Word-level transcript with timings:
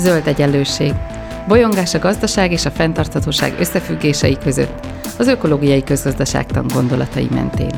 Zöld 0.00 0.26
egyenlőség. 0.26 0.92
Bolyongás 1.48 1.94
a 1.94 1.98
gazdaság 1.98 2.52
és 2.52 2.64
a 2.64 2.70
fenntarthatóság 2.70 3.58
összefüggései 3.58 4.38
között, 4.38 4.86
az 5.18 5.26
ökológiai 5.26 5.84
közgazdaságtan 5.84 6.66
gondolatai 6.74 7.28
mentén. 7.30 7.70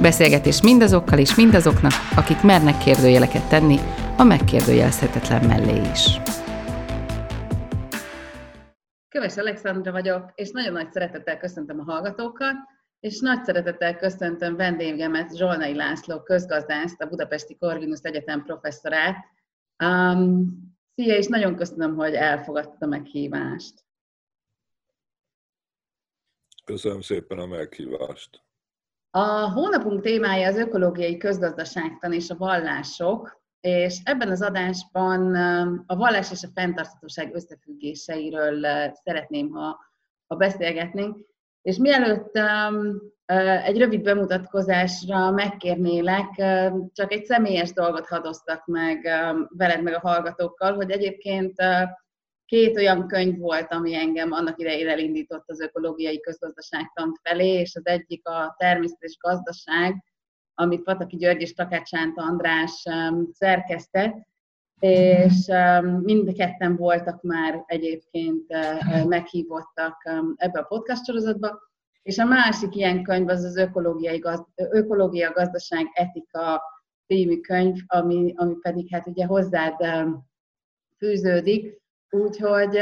Beszélgetés 0.00 0.62
mindazokkal 0.62 1.18
és 1.18 1.34
mindazoknak, 1.34 1.92
akik 2.16 2.42
mernek 2.42 2.78
kérdőjeleket 2.78 3.48
tenni, 3.48 3.78
a 4.16 4.22
megkérdőjelezhetetlen 4.22 5.44
mellé 5.46 5.80
is. 5.92 6.20
Köves 9.08 9.36
Alexandra 9.36 9.92
vagyok, 9.92 10.32
és 10.34 10.50
nagyon 10.50 10.72
nagy 10.72 10.92
szeretettel 10.92 11.38
köszöntöm 11.38 11.80
a 11.80 11.92
hallgatókat, 11.92 12.54
és 13.00 13.20
nagy 13.20 13.44
szeretettel 13.44 13.96
köszöntöm 13.96 14.56
vendégemet, 14.56 15.36
Zsolnai 15.36 15.74
László 15.74 16.22
közgazdászt, 16.22 17.02
a 17.02 17.06
Budapesti 17.06 17.56
Corvinus 17.56 18.00
Egyetem 18.02 18.42
professzorát. 18.42 19.16
Um, 19.84 20.65
szia, 20.96 21.16
és 21.16 21.26
nagyon 21.26 21.56
köszönöm, 21.56 21.94
hogy 21.96 22.14
elfogadtad 22.14 22.82
a 22.82 22.86
meghívást. 22.86 23.84
Köszönöm 26.64 27.00
szépen 27.00 27.38
a 27.38 27.46
meghívást. 27.46 28.44
A 29.10 29.52
hónapunk 29.52 30.02
témája 30.02 30.48
az 30.48 30.56
ökológiai 30.56 31.16
közgazdaságtan 31.16 32.12
és 32.12 32.30
a 32.30 32.36
vallások, 32.36 33.44
és 33.60 34.00
ebben 34.04 34.30
az 34.30 34.42
adásban 34.42 35.34
a 35.86 35.96
vallás 35.96 36.30
és 36.30 36.42
a 36.42 36.48
fenntarthatóság 36.54 37.34
összefüggéseiről 37.34 38.60
szeretném, 38.92 39.50
ha, 39.50 39.78
ha 40.26 40.36
beszélgetnénk. 40.36 41.26
És 41.66 41.76
mielőtt 41.76 42.38
egy 43.64 43.78
rövid 43.78 44.02
bemutatkozásra 44.02 45.30
megkérnélek, 45.30 46.28
csak 46.92 47.12
egy 47.12 47.24
személyes 47.24 47.72
dolgot 47.72 48.06
hadoztak 48.06 48.66
meg 48.66 49.02
veled 49.48 49.82
meg 49.82 49.94
a 49.94 49.98
hallgatókkal, 49.98 50.74
hogy 50.74 50.90
egyébként 50.90 51.54
két 52.44 52.76
olyan 52.76 53.06
könyv 53.06 53.38
volt, 53.38 53.72
ami 53.72 53.94
engem 53.94 54.32
annak 54.32 54.60
idején 54.60 54.88
elindított 54.88 55.44
az 55.46 55.60
ökológiai 55.60 56.20
közgazdaságtan 56.20 57.12
felé, 57.22 57.48
és 57.48 57.74
az 57.74 57.86
egyik 57.86 58.28
a 58.28 58.54
természet 58.58 59.02
és 59.02 59.16
gazdaság, 59.20 60.04
amit 60.54 60.82
Pataki 60.82 61.16
György 61.16 61.40
és 61.40 61.52
Takács 61.52 61.88
Sánta 61.88 62.22
András 62.22 62.82
szerkesztett, 63.30 64.16
és 64.78 65.46
mind 66.02 66.28
a 66.28 66.32
ketten 66.32 66.76
voltak 66.76 67.22
már 67.22 67.62
egyébként 67.66 68.44
meghívottak 69.06 69.96
ebbe 70.36 70.58
a 70.58 70.66
podcast 70.68 71.04
sorozatba, 71.04 71.58
és 72.02 72.18
a 72.18 72.24
másik 72.24 72.74
ilyen 72.74 73.02
könyv 73.02 73.28
az 73.28 73.44
az 73.44 73.56
ökológiai 73.56 74.18
gaz, 74.18 74.44
ökológia, 74.54 75.32
gazdaság, 75.32 75.86
etika 75.92 76.62
című 77.06 77.40
könyv, 77.40 77.76
ami, 77.86 78.32
ami 78.36 78.54
pedig 78.60 78.88
hát 78.90 79.06
ugye 79.06 79.26
hozzád 79.26 79.74
fűződik, 80.98 81.80
úgyhogy, 82.10 82.78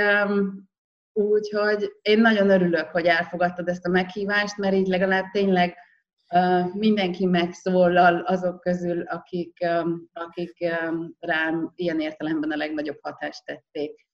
úgyhogy 1.12 1.92
én 2.03 2.20
nagyon 2.20 2.50
örülök, 2.50 2.89
hogy 2.89 3.06
elfogadtad 3.06 3.69
ezt 3.69 3.87
a 3.87 3.91
meghívást, 3.91 4.56
mert 4.56 4.75
így 4.75 4.87
legalább 4.87 5.25
tényleg 5.33 5.77
mindenki 6.73 7.27
megszólal 7.27 8.21
azok 8.21 8.61
közül, 8.61 9.03
akik, 9.03 9.67
akik 10.13 10.75
rám 11.19 11.73
ilyen 11.75 12.01
értelemben 12.01 12.51
a 12.51 12.57
legnagyobb 12.57 12.99
hatást 13.01 13.45
tették. 13.45 14.07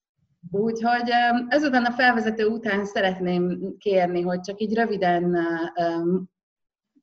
Úgyhogy 0.50 1.10
ezután 1.48 1.84
a 1.84 1.92
felvezető 1.92 2.46
után 2.46 2.84
szeretném 2.84 3.74
kérni, 3.78 4.20
hogy 4.20 4.40
csak 4.40 4.60
így 4.60 4.74
röviden 4.74 5.36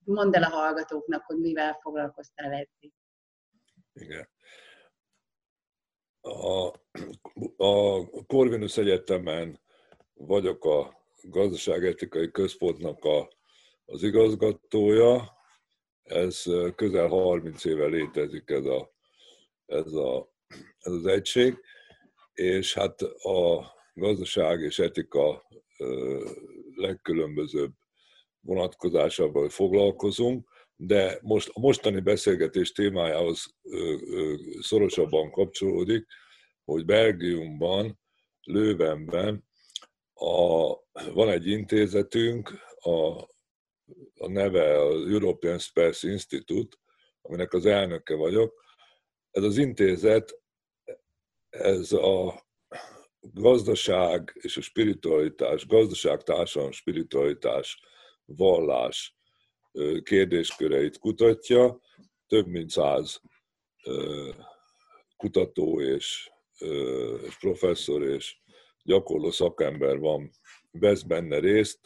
mondd 0.04 0.36
el 0.36 0.44
a 0.44 0.50
hallgatóknak, 0.50 1.24
hogy 1.26 1.38
mivel 1.38 1.78
foglalkoztál 1.82 2.52
eddig. 2.52 2.92
Igen. 3.94 4.30
A, 6.22 6.68
a 7.58 8.04
Corvinus 8.28 8.78
Egyetemen 8.78 9.60
vagyok 10.14 10.66
a 10.66 11.06
gazdaságetikai 11.22 12.32
központnak 12.32 13.04
a 13.04 13.37
az 13.90 14.04
igazgatója. 14.04 15.36
Ez 16.04 16.44
közel 16.76 17.08
30 17.08 17.66
éve 17.66 17.86
létezik 17.86 18.50
ez, 18.50 18.66
a, 18.66 18.94
ez, 19.66 19.94
a, 19.94 20.34
ez 20.80 20.92
az 20.92 21.06
egység, 21.06 21.60
és 22.34 22.74
hát 22.74 23.02
a 23.02 23.72
gazdaság 23.94 24.62
és 24.62 24.80
etika 24.80 25.48
legkülönbözőbb 26.76 27.72
vonatkozásával 28.40 29.50
foglalkozunk, 29.50 30.50
de 30.76 31.20
most 31.22 31.50
a 31.54 31.60
mostani 31.60 32.00
beszélgetés 32.00 32.72
témájához 32.72 33.56
szorosabban 34.60 35.32
kapcsolódik, 35.32 36.06
hogy 36.66 36.86
Belgiumban, 36.86 38.00
Lővenben 38.42 39.46
a, 40.14 40.74
van 41.14 41.30
egy 41.30 41.48
intézetünk, 41.48 42.50
a 42.80 43.28
a 44.28 44.32
neve 44.32 44.86
az 44.86 45.12
European 45.12 45.60
Space 45.60 46.10
Institute, 46.10 46.78
aminek 47.22 47.54
az 47.54 47.66
elnöke 47.66 48.16
vagyok. 48.16 48.64
Ez 49.32 49.44
az 49.44 49.58
intézet, 49.58 50.42
ez 51.50 51.92
a 51.92 52.46
gazdaság 53.20 54.32
és 54.42 54.58
a 54.58 54.62
spiritualitás, 54.62 55.68
gazdaság, 55.68 56.24
társadalom, 56.24 56.72
spiritualitás, 56.72 57.82
vallás 58.26 59.18
kérdésköreit 60.04 61.00
kutatja. 61.00 61.80
Több 62.28 62.48
mint 62.48 62.70
száz 62.70 63.22
kutató 65.18 65.82
és, 65.82 66.30
és 67.26 67.38
professzor 67.40 68.04
és 68.04 68.38
gyakorló 68.84 69.32
szakember 69.32 70.00
van, 70.00 70.32
vesz 70.72 71.02
benne 71.02 71.40
részt, 71.40 71.80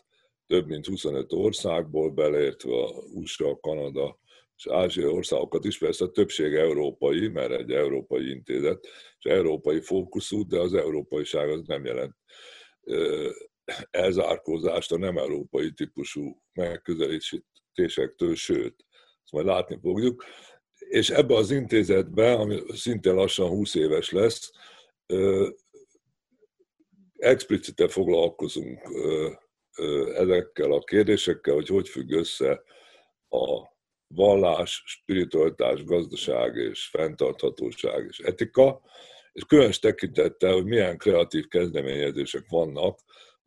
több 0.52 0.68
mint 0.68 0.86
25 0.86 1.34
országból, 1.34 2.10
beleértve 2.10 2.84
a 2.84 2.90
USA, 3.14 3.60
Kanada 3.62 4.20
és 4.58 4.68
Ázsia 4.68 5.10
országokat 5.10 5.66
is, 5.66 5.78
persze 5.78 6.06
a 6.06 6.12
többség 6.12 6.54
európai, 6.54 7.28
mert 7.28 7.52
egy 7.52 7.72
európai 7.72 8.30
intézet, 8.30 8.88
és 9.20 9.32
európai 9.32 9.82
fókuszú, 9.82 10.48
de 10.48 10.60
az 10.60 10.74
európaiság 10.74 11.50
az 11.50 11.62
nem 11.66 11.86
jelent 11.86 12.16
elzárkózást 13.92 14.92
a 14.92 14.98
nem 14.98 15.18
európai 15.18 15.72
típusú 15.72 16.42
megközelítésektől, 16.54 18.36
sőt, 18.36 18.86
ezt 19.24 19.32
majd 19.32 19.46
látni 19.46 19.78
fogjuk. 19.82 20.26
És 20.78 21.10
ebbe 21.10 21.36
az 21.36 21.52
intézetbe, 21.52 22.34
ami 22.34 22.62
szintén 22.74 23.14
lassan 23.14 23.50
20 23.50 23.76
éves 23.76 24.12
lesz, 24.12 24.52
explicite 27.16 27.88
foglalkozunk 27.88 28.80
ezekkel 30.16 30.72
a 30.72 30.80
kérdésekkel, 30.80 31.54
hogy 31.54 31.68
hogy 31.68 31.90
függ 31.90 32.12
össze 32.12 32.64
a 33.30 33.70
vallás, 34.08 34.84
spiritualitás, 34.86 35.84
gazdaság 35.84 36.56
és 36.56 36.86
fenntarthatóság 36.86 38.06
és 38.10 38.20
etika, 38.20 38.82
és 39.32 39.44
különös 39.44 39.80
tekintettel, 39.80 40.54
hogy 40.54 40.66
milyen 40.66 40.98
kreatív 40.98 41.48
kezdeményezések 41.48 42.46
vannak 42.50 43.00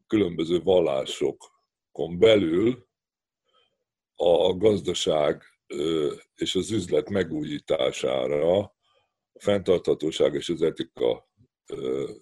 különböző 0.06 0.60
vallásokon 0.60 2.18
belül 2.18 2.86
a 4.16 4.56
gazdaság 4.56 5.42
és 6.34 6.54
az 6.54 6.70
üzlet 6.70 7.08
megújítására, 7.08 8.58
a 8.58 9.40
fenntarthatóság 9.40 10.34
és 10.34 10.48
az 10.48 10.62
etika 10.62 11.28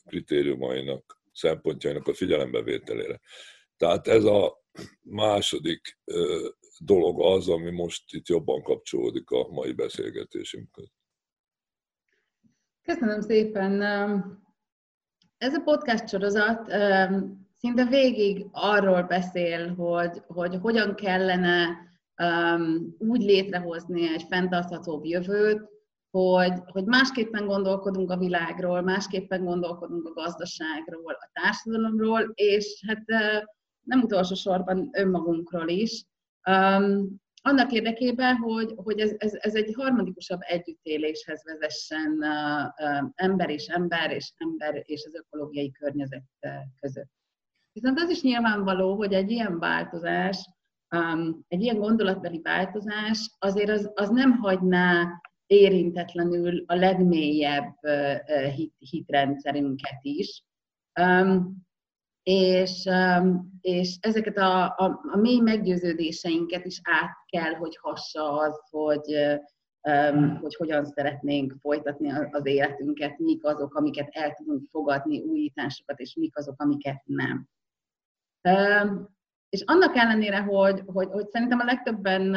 kritériumainak, 0.07 1.21
szempontjainak 1.33 2.09
a 2.09 2.15
figyelembevételére. 2.15 3.21
Tehát 3.82 4.09
ez 4.09 4.25
a 4.25 4.65
második 5.00 5.98
dolog 6.78 7.20
az, 7.20 7.48
ami 7.48 7.70
most 7.70 8.15
itt 8.15 8.28
jobban 8.28 8.62
kapcsolódik 8.62 9.31
a 9.31 9.48
mai 9.48 9.72
beszélgetésünkhöz. 9.72 10.88
Köszönöm 12.82 13.21
szépen. 13.21 13.83
Ez 15.39 15.54
a 15.54 15.60
podcast 15.65 16.09
sorozat 16.09 16.71
szinte 17.59 17.84
végig 17.89 18.47
arról 18.53 19.03
beszél, 19.03 19.74
hogy, 19.74 20.22
hogy 20.27 20.57
hogyan 20.60 20.95
kellene 20.95 21.68
úgy 22.98 23.22
létrehozni 23.22 24.12
egy 24.12 24.24
fenntarthatóbb 24.28 25.04
jövőt, 25.04 25.68
hogy, 26.10 26.53
hogy 26.65 26.84
másképpen 26.84 27.47
gondolkodunk 27.47 28.10
a 28.10 28.18
világról, 28.18 28.80
másképpen 28.80 29.45
gondolkodunk 29.45 30.07
a 30.07 30.12
gazdaságról, 30.12 31.12
a 31.12 31.30
társadalomról, 31.33 32.30
és 32.34 32.84
hát 32.86 33.04
nem 33.83 34.03
utolsó 34.03 34.34
sorban 34.34 34.89
önmagunkról 34.93 35.69
is, 35.69 36.05
um, 36.51 37.21
annak 37.43 37.73
érdekében, 37.73 38.37
hogy, 38.37 38.73
hogy 38.77 39.01
ez, 39.01 39.15
ez, 39.19 39.33
ez 39.34 39.55
egy 39.55 39.75
harmonikusabb 39.75 40.41
együttéléshez 40.41 41.45
vezessen 41.45 42.13
uh, 42.13 42.87
uh, 42.87 43.11
ember 43.15 43.51
és 43.51 43.67
ember, 43.67 44.11
és 44.11 44.33
ember 44.37 44.83
és 44.87 45.05
az 45.07 45.15
ökológiai 45.15 45.71
környezet 45.71 46.25
uh, 46.41 46.53
között. 46.81 47.11
Viszont 47.73 48.01
az 48.01 48.09
is 48.11 48.23
nyilvánvaló, 48.23 48.97
hogy 48.97 49.13
egy 49.13 49.31
ilyen 49.31 49.59
változás, 49.59 50.49
um, 50.97 51.45
egy 51.49 51.63
ilyen 51.63 51.79
gondolatbeli 51.79 52.41
változás 52.43 53.31
azért 53.39 53.71
az, 53.71 53.91
az 53.95 54.09
nem 54.11 54.33
hagyná 54.33 55.21
érintetlenül 55.47 56.65
a 56.67 56.75
legmélyebb 56.75 57.75
hit, 58.55 58.75
hitrendszerünket 58.79 59.99
is. 60.03 60.45
És, 62.22 62.89
és 63.60 63.97
ezeket 64.01 64.36
a, 64.36 64.65
a, 64.65 65.01
a 65.13 65.16
mély 65.16 65.41
meggyőződéseinket 65.41 66.65
is 66.65 66.80
át 66.83 67.16
kell, 67.27 67.54
hogy 67.54 67.77
hassa 67.80 68.33
az, 68.33 68.60
hogy, 68.71 69.16
hogy 70.41 70.54
hogyan 70.54 70.84
szeretnénk 70.84 71.54
folytatni 71.60 72.13
az 72.30 72.47
életünket, 72.47 73.19
mik 73.19 73.45
azok, 73.45 73.74
amiket 73.74 74.09
el 74.10 74.34
tudunk 74.34 74.69
fogadni, 74.71 75.21
újításokat, 75.21 75.98
és 76.01 76.15
mik 76.15 76.36
azok, 76.39 76.60
amiket 76.60 77.03
nem. 77.04 77.48
És 79.48 79.63
annak 79.66 79.97
ellenére, 79.97 80.41
hogy, 80.41 80.83
hogy, 80.86 81.09
hogy 81.10 81.28
szerintem 81.28 81.59
a 81.59 81.65
legtöbben 81.65 82.34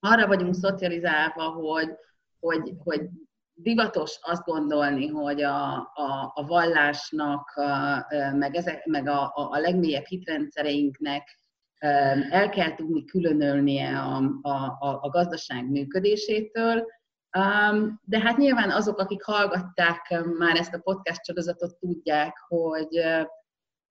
arra 0.00 0.26
vagyunk 0.26 0.54
szocializálva, 0.54 1.42
hogy, 1.42 1.90
hogy, 2.40 2.74
hogy 2.84 3.08
divatos 3.60 4.18
azt 4.22 4.44
gondolni, 4.44 5.06
hogy 5.06 5.42
a, 5.42 5.74
a, 5.76 6.32
a 6.34 6.46
vallásnak, 6.46 7.60
meg, 8.32 8.54
ezek, 8.54 8.84
meg 8.84 9.06
a, 9.08 9.22
a, 9.22 9.50
a 9.50 9.58
legmélyebb 9.58 10.04
hitrendszereinknek 10.04 11.38
el 12.30 12.48
kell 12.48 12.74
tudni 12.74 13.04
különölnie 13.04 13.98
a, 13.98 14.16
a, 14.42 14.98
a 15.00 15.08
gazdaság 15.08 15.70
működésétől, 15.70 16.86
de 18.04 18.20
hát 18.20 18.36
nyilván 18.36 18.70
azok, 18.70 18.98
akik 18.98 19.22
hallgatták 19.22 20.22
már 20.38 20.56
ezt 20.56 20.74
a 20.74 20.80
podcast 20.80 21.24
sorozatot, 21.24 21.78
tudják, 21.78 22.38
hogy, 22.48 23.02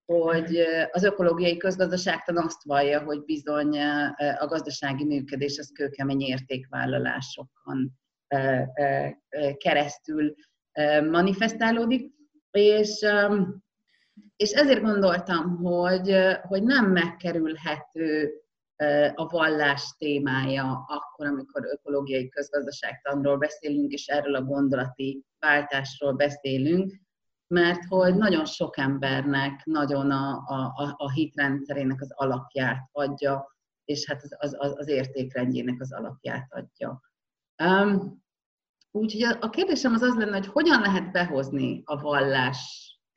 hogy 0.04 0.56
az 0.90 1.04
ökológiai 1.04 1.56
közgazdaságtan 1.56 2.36
azt 2.36 2.64
vallja, 2.64 3.02
hogy 3.04 3.24
bizony 3.24 3.78
a 4.38 4.46
gazdasági 4.46 5.04
működés 5.04 5.58
az 5.58 5.72
kőkemény 5.74 6.20
értékvállalásokon 6.20 7.98
keresztül 9.58 10.34
manifestálódik, 11.10 12.12
és, 12.50 13.06
és 14.36 14.50
ezért 14.50 14.82
gondoltam, 14.82 15.56
hogy, 15.56 16.16
hogy 16.42 16.62
nem 16.62 16.90
megkerülhető 16.90 18.32
a 19.14 19.26
vallás 19.26 19.94
témája 19.98 20.84
akkor, 20.88 21.26
amikor 21.26 21.64
ökológiai 21.64 22.28
közgazdaságtanról 22.28 23.38
beszélünk, 23.38 23.92
és 23.92 24.06
erről 24.06 24.34
a 24.34 24.44
gondolati 24.44 25.24
váltásról 25.38 26.12
beszélünk, 26.12 26.92
mert 27.46 27.84
hogy 27.84 28.14
nagyon 28.14 28.44
sok 28.44 28.78
embernek 28.78 29.64
nagyon 29.64 30.10
a, 30.10 30.42
a, 30.46 30.94
a 30.96 31.12
hitrendszerének 31.12 32.00
az 32.00 32.12
alapját 32.14 32.88
adja, 32.92 33.56
és 33.84 34.06
hát 34.06 34.22
az, 34.38 34.56
az, 34.58 34.74
az 34.78 34.88
értékrendjének 34.88 35.80
az 35.80 35.92
alapját 35.92 36.46
adja. 36.50 37.00
Um, 37.64 38.22
úgyhogy 38.90 39.22
a, 39.22 39.36
a 39.40 39.50
kérdésem 39.50 39.92
az 39.94 40.02
az 40.02 40.14
lenne, 40.16 40.36
hogy 40.36 40.46
hogyan 40.46 40.80
lehet 40.80 41.12
behozni 41.12 41.82
a 41.84 42.00
vallás 42.00 42.58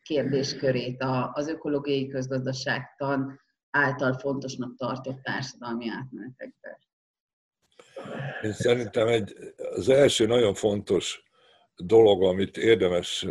kérdéskörét 0.01 1.03
az 1.33 1.47
ökológiai 1.47 2.07
közgazdaságtan 2.07 3.39
által 3.69 4.13
fontosnak 4.13 4.75
tartott 4.75 5.21
társadalmi 5.21 5.89
átmenetekbe? 5.89 6.79
Én 8.41 8.53
szerintem 8.53 9.07
egy, 9.07 9.33
az 9.75 9.89
első 9.89 10.25
nagyon 10.25 10.53
fontos 10.53 11.23
dolog, 11.75 12.23
amit 12.23 12.57
érdemes 12.57 13.25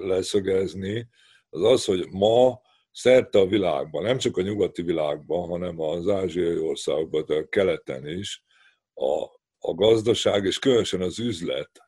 leszögezni, 0.00 1.08
az 1.50 1.62
az, 1.62 1.84
hogy 1.84 2.08
ma 2.10 2.60
szerte 2.92 3.38
a 3.38 3.46
világban, 3.46 4.02
nem 4.02 4.18
csak 4.18 4.36
a 4.36 4.42
nyugati 4.42 4.82
világban, 4.82 5.48
hanem 5.48 5.80
az 5.80 6.08
ázsiai 6.08 6.58
országban, 6.58 7.24
de 7.26 7.34
a 7.34 7.48
keleten 7.48 8.06
is, 8.06 8.44
a, 8.94 9.35
a 9.66 9.74
gazdaság 9.74 10.44
és 10.44 10.58
különösen 10.58 11.00
az 11.00 11.18
üzlet 11.18 11.82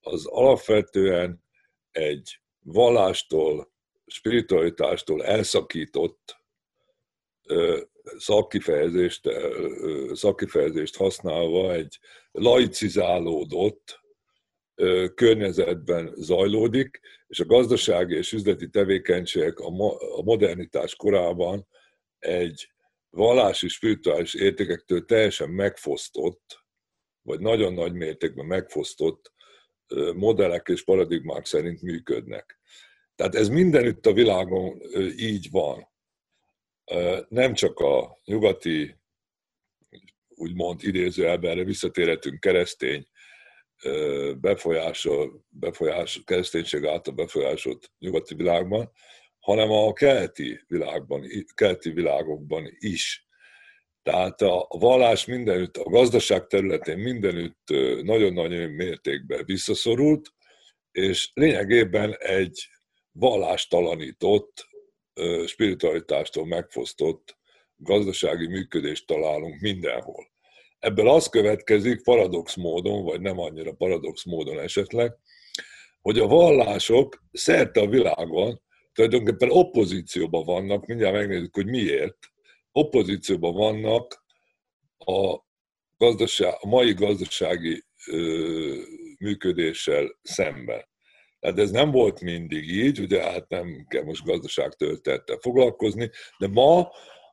az 0.00 0.26
alapvetően 0.26 1.44
egy 1.90 2.40
vallástól, 2.60 3.72
spiritualitástól 4.06 5.24
elszakított 5.24 6.36
szakkifejezést, 8.18 9.28
szakkifejezést 10.12 10.96
használva 10.96 11.72
egy 11.72 11.98
laicizálódott 12.30 14.00
környezetben 15.14 16.12
zajlódik, 16.16 17.00
és 17.26 17.40
a 17.40 17.46
gazdasági 17.46 18.16
és 18.16 18.32
üzleti 18.32 18.68
tevékenységek 18.68 19.58
a 19.58 19.70
modernitás 20.22 20.96
korában 20.96 21.66
egy 22.18 22.70
vallási, 23.10 23.68
spirituális 23.68 24.34
értékektől 24.34 25.04
teljesen 25.04 25.48
megfosztott, 25.50 26.61
vagy 27.22 27.40
nagyon 27.40 27.72
nagy 27.72 27.92
mértékben 27.92 28.46
megfosztott 28.46 29.32
modellek 30.14 30.68
és 30.68 30.84
paradigmák 30.84 31.46
szerint 31.46 31.82
működnek. 31.82 32.60
Tehát 33.14 33.34
ez 33.34 33.48
mindenütt 33.48 34.06
a 34.06 34.12
világon 34.12 34.80
így 35.16 35.50
van. 35.50 35.88
Nem 37.28 37.54
csak 37.54 37.78
a 37.78 38.18
nyugati, 38.24 38.96
úgymond 40.28 40.84
idézőjelben 40.84 41.50
erre 41.50 41.64
visszatérhetünk 41.64 42.40
keresztény 42.40 43.06
befolyásol, 44.40 45.44
befolyás, 45.48 46.22
kereszténység 46.24 46.84
által 46.84 47.14
befolyásolt 47.14 47.90
nyugati 47.98 48.34
világban, 48.34 48.92
hanem 49.38 49.70
a 49.70 49.92
keleti 49.92 50.60
világban, 50.66 51.24
keleti 51.54 51.90
világokban 51.90 52.76
is. 52.78 53.26
Tehát 54.02 54.42
a 54.42 54.66
vallás 54.68 55.26
mindenütt, 55.26 55.76
a 55.76 55.90
gazdaság 55.90 56.46
területén 56.46 56.98
mindenütt 56.98 57.68
nagyon-nagyon 58.02 58.70
mértékben 58.70 59.42
visszaszorult, 59.44 60.32
és 60.92 61.30
lényegében 61.34 62.16
egy 62.18 62.68
vallástalanított, 63.12 64.68
spiritualitástól 65.46 66.46
megfosztott 66.46 67.36
gazdasági 67.76 68.46
működést 68.46 69.06
találunk 69.06 69.60
mindenhol. 69.60 70.30
Ebből 70.78 71.08
az 71.08 71.28
következik 71.28 72.02
paradox 72.02 72.54
módon, 72.56 73.04
vagy 73.04 73.20
nem 73.20 73.38
annyira 73.38 73.72
paradox 73.72 74.24
módon 74.24 74.58
esetleg, 74.58 75.12
hogy 76.00 76.18
a 76.18 76.26
vallások 76.26 77.24
szerte 77.32 77.80
a 77.80 77.88
világon 77.88 78.62
tulajdonképpen 78.92 79.50
opozícióban 79.50 80.44
vannak, 80.44 80.86
mindjárt 80.86 81.14
megnézzük, 81.14 81.54
hogy 81.54 81.66
miért, 81.66 82.31
opozícióban 82.72 83.54
vannak 83.54 84.24
a, 84.98 85.38
gazdaság, 85.96 86.54
a 86.60 86.66
mai 86.66 86.92
gazdasági 86.92 87.84
ö, 88.06 88.76
működéssel 89.18 90.18
szemben. 90.22 90.84
Tehát 91.38 91.58
ez 91.58 91.70
nem 91.70 91.90
volt 91.90 92.20
mindig 92.20 92.68
így, 92.68 93.00
ugye 93.00 93.22
hát 93.22 93.48
nem 93.48 93.86
kell 93.88 94.04
most 94.04 94.24
gazdaságtörtettel 94.24 95.38
foglalkozni, 95.40 96.10
de 96.38 96.48
ma 96.48 96.80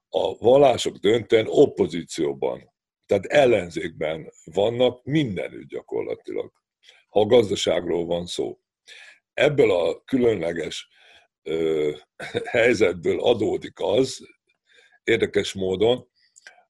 a 0.09 0.37
vallások 0.37 0.95
döntően 0.95 1.45
opozícióban 1.47 2.77
tehát 3.09 3.25
ellenzékben 3.25 4.31
vannak 4.43 5.03
mindenütt 5.03 5.67
gyakorlatilag, 5.67 6.51
ha 7.09 7.19
a 7.19 7.25
gazdaságról 7.25 8.05
van 8.05 8.25
szó. 8.25 8.59
Ebből 9.33 9.71
a 9.71 10.03
különleges 10.03 10.89
ö, 11.43 11.91
helyzetből 12.43 13.19
adódik 13.19 13.79
az, 13.79 14.27
érdekes 15.09 15.53
módon, 15.53 16.07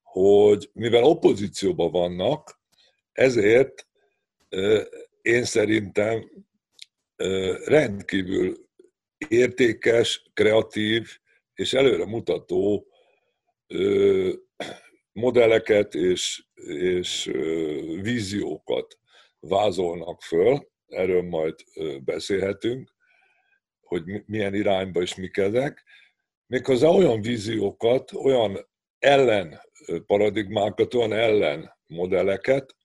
hogy 0.01 0.69
mivel 0.73 1.03
opozícióban 1.03 1.91
vannak, 1.91 2.61
ezért 3.11 3.87
én 5.21 5.43
szerintem 5.43 6.45
rendkívül 7.65 8.67
értékes, 9.27 10.29
kreatív 10.33 11.19
és 11.53 11.73
előre 11.73 12.05
mutató 12.05 12.87
modelleket 15.11 15.95
és, 15.95 16.45
és 16.77 17.31
víziókat 18.01 18.99
vázolnak 19.39 20.21
föl, 20.21 20.67
erről 20.87 21.21
majd 21.21 21.55
beszélhetünk, 22.03 22.95
hogy 23.81 24.03
milyen 24.25 24.53
irányba 24.53 25.01
és 25.01 25.15
mik 25.15 25.37
ezek, 25.37 25.83
méghozzá 26.49 26.87
olyan 26.87 27.21
víziókat, 27.21 28.11
olyan 28.11 28.69
ellen 28.99 29.61
paradigmákat, 30.05 30.93
olyan 30.93 31.13
ellen 31.13 31.77
modelleket, 31.87 32.75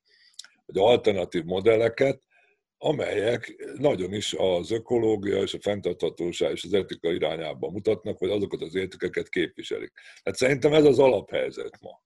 vagy 0.66 0.82
alternatív 0.82 1.44
modelleket, 1.44 2.22
amelyek 2.78 3.54
nagyon 3.78 4.12
is 4.12 4.34
az 4.34 4.70
ökológia 4.70 5.42
és 5.42 5.54
a 5.54 5.60
fenntarthatóság 5.60 6.52
és 6.52 6.64
az 6.64 6.72
etika 6.72 7.12
irányába 7.12 7.70
mutatnak, 7.70 8.18
vagy 8.18 8.30
azokat 8.30 8.62
az 8.62 8.74
értékeket 8.74 9.28
képviselik. 9.28 9.92
Hát 10.24 10.36
szerintem 10.36 10.72
ez 10.72 10.84
az 10.84 10.98
alaphelyzet 10.98 11.80
ma. 11.80 12.02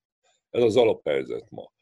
Ez 0.50 0.62
az 0.62 0.76
alaphelyzet 0.76 1.50
ma. 1.50 1.72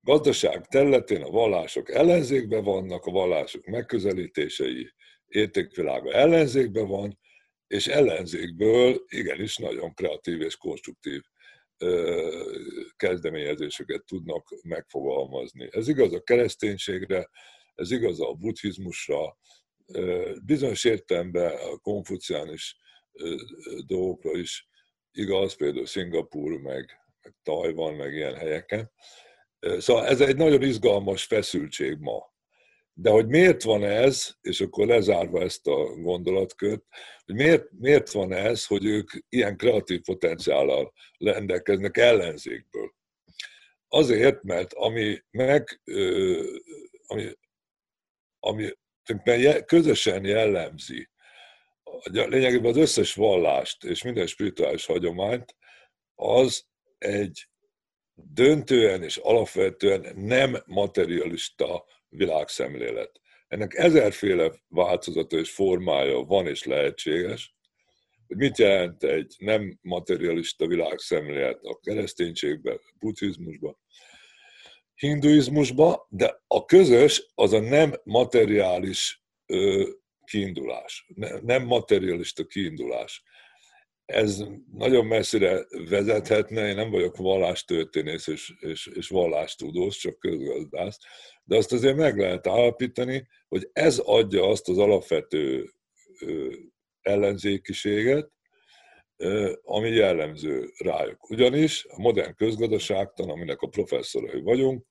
Gazdaság 0.00 0.66
területén 0.66 1.22
a 1.22 1.30
vallások 1.30 1.90
ellenzékben 1.90 2.64
vannak, 2.64 3.04
a 3.04 3.10
vallások 3.10 3.66
megközelítései, 3.66 4.90
értékvilága 5.26 6.12
ellenzékben 6.12 6.86
van, 6.86 7.18
és 7.66 7.86
ellenzékből 7.86 9.04
igenis 9.06 9.56
nagyon 9.56 9.94
kreatív 9.94 10.40
és 10.40 10.56
konstruktív 10.56 11.22
kezdeményezéseket 12.96 14.04
tudnak 14.04 14.48
megfogalmazni. 14.62 15.68
Ez 15.70 15.88
igaz 15.88 16.12
a 16.12 16.22
kereszténységre, 16.22 17.30
ez 17.74 17.90
igaz 17.90 18.20
a 18.20 18.32
buddhizmusra, 18.32 19.38
bizonyos 20.44 20.84
értelemben 20.84 21.52
a 21.52 21.78
konfuciánis 21.78 22.76
dolgokra 23.86 24.38
is 24.38 24.68
igaz, 25.12 25.54
például 25.54 25.86
Szingapúr, 25.86 26.60
meg, 26.60 26.90
meg 27.22 27.34
Tajvan, 27.42 27.94
meg 27.94 28.14
ilyen 28.14 28.34
helyeken. 28.34 28.92
Szóval 29.78 30.06
ez 30.06 30.20
egy 30.20 30.36
nagyon 30.36 30.62
izgalmas 30.62 31.24
feszültség 31.24 31.98
ma. 31.98 32.34
De 32.98 33.10
hogy 33.10 33.26
miért 33.26 33.62
van 33.62 33.84
ez, 33.84 34.34
és 34.40 34.60
akkor 34.60 34.86
lezárva 34.86 35.40
ezt 35.40 35.66
a 35.66 35.84
gondolatkört, 35.84 36.84
hogy 37.24 37.34
miért, 37.34 37.70
miért 37.70 38.10
van 38.10 38.32
ez, 38.32 38.66
hogy 38.66 38.84
ők 38.84 39.10
ilyen 39.28 39.56
kreatív 39.56 40.00
potenciállal 40.00 40.92
rendelkeznek 41.18 41.96
ellenzékből. 41.96 42.94
Azért, 43.88 44.42
mert 44.42 44.72
ami 44.72 45.18
meg, 45.30 45.80
ami, 47.06 47.32
ami 48.40 48.70
közösen 49.66 50.24
jellemzi 50.24 51.08
lényegében 52.10 52.70
az 52.70 52.76
összes 52.76 53.14
vallást 53.14 53.84
és 53.84 54.02
minden 54.02 54.26
spirituális 54.26 54.86
hagyományt, 54.86 55.56
az 56.14 56.66
egy 56.98 57.48
döntően 58.14 59.02
és 59.02 59.16
alapvetően 59.16 60.12
nem 60.14 60.62
materialista 60.66 61.84
világszemlélet. 62.16 63.20
Ennek 63.48 63.74
ezerféle 63.74 64.52
változata 64.68 65.36
és 65.36 65.50
formája 65.50 66.22
van 66.22 66.46
és 66.46 66.64
lehetséges, 66.64 67.54
hogy 68.26 68.36
mit 68.36 68.58
jelent 68.58 69.02
egy 69.02 69.34
nem 69.38 69.78
materialista 69.82 70.66
világszemlélet 70.66 71.58
a 71.62 71.80
kereszténységben, 71.80 72.80
buddhizmusban, 72.98 73.78
hinduizmusban, 74.94 75.96
de 76.08 76.42
a 76.46 76.64
közös 76.64 77.26
az 77.34 77.52
a 77.52 77.60
nem 77.60 77.94
materiális 78.04 79.22
ö, 79.46 79.88
kiindulás, 80.24 81.06
nem 81.42 81.64
materialista 81.64 82.46
kiindulás. 82.46 83.22
Ez 84.06 84.44
nagyon 84.72 85.06
messzire 85.06 85.66
vezethetne, 85.88 86.68
én 86.68 86.74
nem 86.74 86.90
vagyok 86.90 87.16
vallástörténész 87.16 88.26
és, 88.26 88.52
és, 88.60 88.86
és 88.86 89.08
vallástudós, 89.08 89.96
csak 89.96 90.18
közgazdász, 90.18 90.98
de 91.44 91.56
azt 91.56 91.72
azért 91.72 91.96
meg 91.96 92.18
lehet 92.18 92.46
állapítani, 92.46 93.28
hogy 93.48 93.68
ez 93.72 93.98
adja 93.98 94.48
azt 94.48 94.68
az 94.68 94.78
alapvető 94.78 95.72
ellenzékiséget, 97.00 98.30
ami 99.62 99.88
jellemző 99.88 100.70
rájuk. 100.76 101.30
Ugyanis 101.30 101.84
a 101.88 102.00
modern 102.00 102.34
közgazdaságtan, 102.34 103.30
aminek 103.30 103.60
a 103.60 103.68
professzorai 103.68 104.40
vagyunk, 104.40 104.86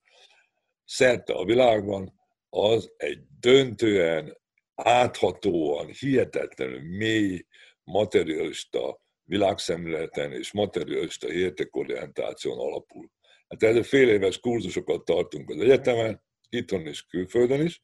szerte 0.86 1.34
a 1.34 1.46
világban 1.46 2.14
az 2.50 2.94
egy 2.98 3.20
döntően, 3.40 4.38
áthatóan, 4.76 5.88
hihetetlenül 5.88 6.82
mély, 6.98 7.46
materialista 7.84 9.04
világszemléleten 9.26 10.32
és 10.32 10.52
materialista 10.52 11.32
értékorientáción 11.32 12.58
alapul. 12.58 13.12
Hát 13.48 13.64
erre 13.64 13.84
fél 13.84 14.10
éves 14.10 14.40
kurzusokat 14.40 15.06
tartunk 15.06 15.50
az 15.50 15.60
egyetemen, 15.60 16.24
itthon 16.50 16.88
és 16.88 17.02
külföldön 17.02 17.62
is, 17.62 17.82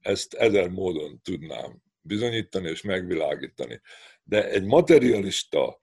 ezt 0.00 0.34
ezer 0.34 0.68
módon 0.68 1.20
tudnám 1.22 1.82
bizonyítani 2.00 2.68
és 2.68 2.82
megvilágítani. 2.82 3.80
De 4.22 4.50
egy 4.50 4.64
materialista, 4.64 5.82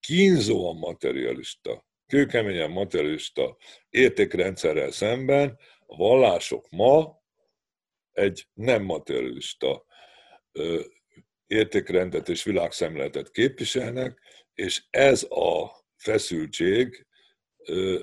kínzóan 0.00 0.76
materialista, 0.76 1.86
kőkeményen 2.06 2.70
materialista 2.70 3.56
értékrendszerrel 3.88 4.90
szemben 4.90 5.58
a 5.86 5.96
vallások 5.96 6.68
ma 6.70 7.22
egy 8.12 8.48
nem 8.52 8.82
materialista 8.82 9.84
értékrendet 11.46 12.28
és 12.28 12.44
világszemletet 12.44 13.30
képviselnek, 13.30 14.20
és 14.54 14.84
ez 14.90 15.22
a 15.22 15.70
feszültség 15.96 17.06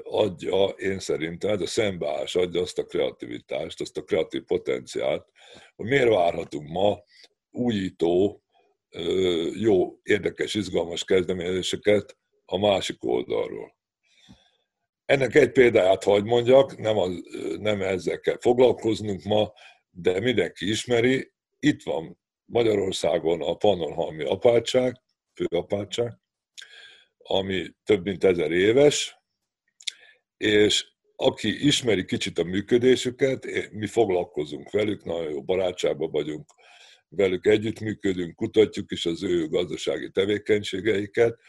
adja, 0.03 0.65
én 0.65 1.00
szerintem, 1.00 1.51
ez 1.51 1.62
a 1.62 1.67
szembeállás 1.67 2.36
adja 2.36 2.62
azt 2.62 2.77
a 2.77 2.86
kreativitást, 2.86 3.81
azt 3.81 3.98
a 3.98 4.03
kreatív 4.03 4.43
potenciált, 4.43 5.27
hogy 5.75 5.86
miért 5.86 6.10
várhatunk 6.10 6.69
ma 6.69 7.03
újító, 7.51 8.43
jó, 9.53 10.00
érdekes, 10.03 10.53
izgalmas 10.53 11.03
kezdeményezéseket 11.03 12.17
a 12.45 12.57
másik 12.57 13.03
oldalról. 13.03 13.75
Ennek 15.05 15.36
egy 15.36 15.51
példáját 15.51 16.03
hagy 16.03 16.24
mondjak, 16.24 16.77
nem, 16.77 16.98
az, 16.98 17.21
nem 17.60 17.81
ezzel 17.81 18.19
kell 18.19 18.38
foglalkoznunk 18.39 19.24
ma, 19.24 19.53
de 19.89 20.19
mindenki 20.19 20.69
ismeri, 20.69 21.31
itt 21.60 21.83
van 21.83 22.20
Magyarországon 22.51 23.41
a 23.41 23.55
Pannonhalmi 23.55 24.24
apátság, 24.24 25.01
főapátság, 25.34 26.17
ami 27.17 27.70
több 27.84 28.03
mint 28.03 28.24
ezer 28.24 28.51
éves, 28.51 29.17
és 30.38 30.88
aki 31.15 31.65
ismeri 31.65 32.05
kicsit 32.05 32.38
a 32.39 32.43
működésüket, 32.43 33.46
mi 33.72 33.88
foglalkozunk 33.88 34.70
velük, 34.70 35.03
nagyon 35.03 35.31
jó 35.31 35.43
barátságban 35.43 36.12
vagyunk, 36.12 36.46
velük 37.08 37.46
együttműködünk, 37.46 38.36
kutatjuk 38.36 38.91
is 38.91 39.05
az 39.05 39.24
ő 39.24 39.48
gazdasági 39.48 40.10
tevékenységeiket, 40.10 41.39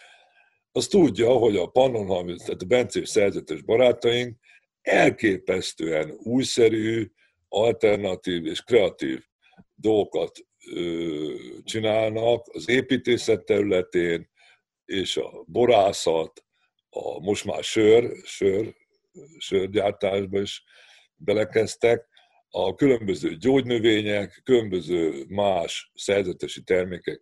az 0.72 0.86
tudja, 0.86 1.30
hogy 1.30 1.56
a 1.56 1.66
Pannonhalmi, 1.66 2.36
tehát 2.36 2.62
a 2.62 2.66
Bencés 2.66 3.08
szerzetes 3.08 3.62
barátaink 3.62 4.38
elképesztően 4.82 6.10
újszerű, 6.10 7.10
alternatív 7.48 8.46
és 8.46 8.60
kreatív 8.60 9.24
dolgokat 9.74 10.46
csinálnak 11.64 12.46
az 12.52 12.68
építészet 12.68 13.44
területén, 13.44 14.30
és 14.84 15.16
a 15.16 15.44
borászat, 15.46 16.44
a 16.90 17.20
most 17.20 17.44
már 17.44 17.64
sör, 17.64 18.12
sör, 18.24 18.74
sörgyártásba 19.38 20.40
is 20.40 20.64
belekezdtek, 21.16 22.10
a 22.54 22.74
különböző 22.74 23.36
gyógynövények, 23.36 24.40
különböző 24.44 25.24
más 25.28 25.90
szerzetesi 25.94 26.62
termékek 26.62 27.20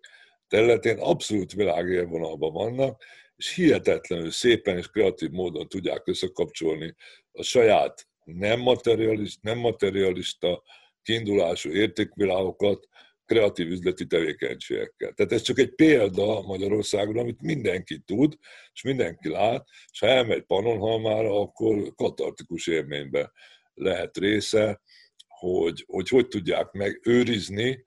területén 0.48 0.98
abszolút 0.98 1.52
világélvonalban 1.52 2.52
vannak, 2.52 3.02
és 3.36 3.54
hihetetlenül 3.54 4.30
szépen 4.30 4.76
és 4.76 4.88
kreatív 4.88 5.30
módon 5.30 5.68
tudják 5.68 6.06
összekapcsolni 6.06 6.94
a 7.32 7.42
saját 7.42 8.08
nem 8.24 8.60
materialista, 8.60 9.40
nem 9.42 9.58
materialista 9.58 10.62
kiindulású 11.02 11.70
értékvilágokat 11.70 12.88
kreatív 13.30 13.70
üzleti 13.70 14.06
tevékenységekkel. 14.06 15.12
Tehát 15.12 15.32
ez 15.32 15.42
csak 15.42 15.58
egy 15.58 15.74
példa 15.74 16.42
Magyarországon, 16.42 17.18
amit 17.18 17.42
mindenki 17.42 17.98
tud, 17.98 18.36
és 18.72 18.82
mindenki 18.82 19.28
lát, 19.28 19.68
és 19.92 19.98
ha 19.98 20.06
elmegy 20.06 20.42
Pannonhalmára, 20.42 21.40
akkor 21.40 21.94
katartikus 21.94 22.66
élménybe 22.66 23.32
lehet 23.74 24.16
része, 24.16 24.80
hogy, 25.26 25.84
hogy 25.86 26.08
hogy 26.08 26.28
tudják 26.28 26.70
megőrizni 26.72 27.84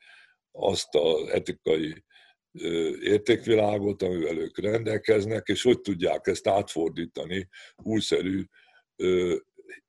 azt 0.51 0.95
az 0.95 1.29
etikai 1.29 2.03
értékvilágot, 3.01 4.01
amivel 4.01 4.37
ők 4.37 4.59
rendelkeznek, 4.59 5.47
és 5.47 5.61
hogy 5.61 5.81
tudják 5.81 6.27
ezt 6.27 6.47
átfordítani 6.47 7.49
újszerű 7.75 8.43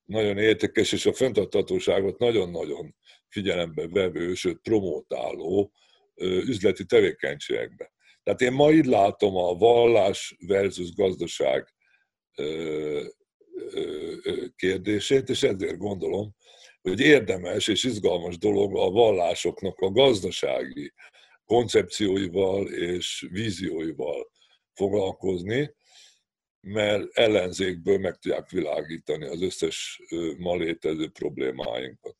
nagyon 0.04 0.38
értékes, 0.38 0.92
és 0.92 1.06
a 1.06 1.12
fenntarthatóságot 1.12 2.18
nagyon-nagyon 2.18 2.94
figyelembe 3.34 3.88
vevő, 3.88 4.34
sőt 4.34 4.58
promotáló 4.62 5.72
üzleti 6.20 6.84
tevékenységekbe. 6.84 7.92
Tehát 8.22 8.40
én 8.40 8.52
ma 8.52 8.70
így 8.72 8.84
látom 8.84 9.36
a 9.36 9.54
vallás 9.54 10.36
versus 10.46 10.94
gazdaság 10.94 11.74
kérdését, 14.56 15.28
és 15.28 15.42
ezért 15.42 15.76
gondolom, 15.76 16.34
hogy 16.82 17.00
érdemes 17.00 17.68
és 17.68 17.84
izgalmas 17.84 18.38
dolog 18.38 18.76
a 18.76 18.90
vallásoknak 18.90 19.78
a 19.78 19.90
gazdasági 19.90 20.92
koncepcióival 21.44 22.68
és 22.68 23.26
vízióival 23.30 24.30
foglalkozni, 24.72 25.74
mert 26.60 27.06
ellenzékből 27.12 27.98
meg 27.98 28.16
tudják 28.16 28.50
világítani 28.50 29.24
az 29.24 29.42
összes 29.42 30.00
ma 30.38 30.56
létező 30.56 31.08
problémáinkat. 31.08 32.16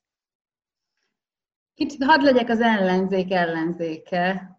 Kicsit 1.74 2.04
hadd 2.04 2.22
legyek 2.22 2.48
az 2.48 2.60
ellenzék 2.60 3.32
ellenzéke, 3.32 4.58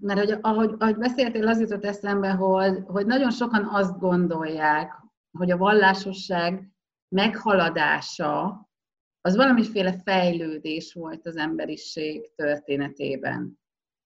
mert 0.00 0.18
hogy, 0.18 0.38
ahogy, 0.40 0.74
ahogy 0.78 0.96
beszéltél, 0.96 1.48
az 1.48 1.60
jutott 1.60 1.84
eszembe, 1.84 2.30
hogy, 2.30 2.78
hogy 2.86 3.06
nagyon 3.06 3.30
sokan 3.30 3.64
azt 3.64 3.98
gondolják, 3.98 4.92
hogy 5.38 5.50
a 5.50 5.56
vallásosság 5.56 6.72
meghaladása 7.08 8.66
az 9.20 9.36
valamiféle 9.36 10.00
fejlődés 10.04 10.94
volt 10.94 11.26
az 11.26 11.36
emberiség 11.36 12.34
történetében. 12.34 13.60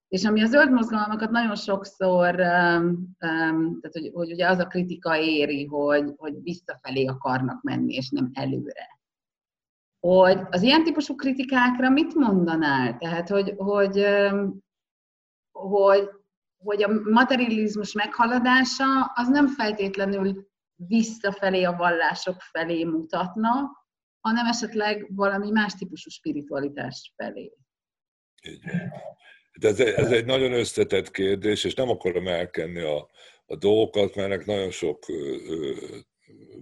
És 0.08 0.24
ami 0.24 0.42
a 0.42 0.46
zöld 0.46 0.70
mozgalmakat 0.70 1.30
nagyon 1.30 1.56
sokszor, 1.56 2.34
tehát 2.34 3.92
hogy, 3.92 4.10
hogy 4.14 4.32
ugye 4.32 4.48
az 4.48 4.58
a 4.58 4.66
kritika 4.66 5.18
éri, 5.18 5.64
hogy, 5.64 6.12
hogy 6.16 6.42
visszafelé 6.42 7.04
akarnak 7.04 7.62
menni, 7.62 7.94
és 7.94 8.10
nem 8.10 8.30
előre. 8.32 8.95
Hogy 10.00 10.40
az 10.50 10.62
ilyen 10.62 10.84
típusú 10.84 11.14
kritikákra 11.14 11.90
mit 11.90 12.14
mondanál? 12.14 12.96
Tehát, 12.98 13.28
hogy, 13.28 13.54
hogy, 13.56 14.06
hogy, 15.52 16.08
hogy 16.56 16.82
a 16.82 16.88
materializmus 17.10 17.92
meghaladása 17.92 19.04
az 19.14 19.28
nem 19.28 19.48
feltétlenül 19.48 20.48
visszafelé 20.76 21.62
a 21.62 21.76
vallások 21.76 22.40
felé 22.40 22.84
mutatna, 22.84 23.84
hanem 24.20 24.46
esetleg 24.46 25.06
valami 25.14 25.50
más 25.50 25.74
típusú 25.74 26.10
spiritualitás 26.10 27.12
felé. 27.16 27.52
De 29.58 29.68
ez, 29.68 29.80
ez 29.80 30.10
egy 30.10 30.24
nagyon 30.24 30.52
összetett 30.52 31.10
kérdés, 31.10 31.64
és 31.64 31.74
nem 31.74 31.88
akarom 31.88 32.28
elkenni 32.28 32.80
a, 32.80 33.08
a 33.46 33.56
dolgokat, 33.56 34.14
mert 34.14 34.30
ennek 34.30 34.46
nagyon 34.46 34.70
sok 34.70 35.04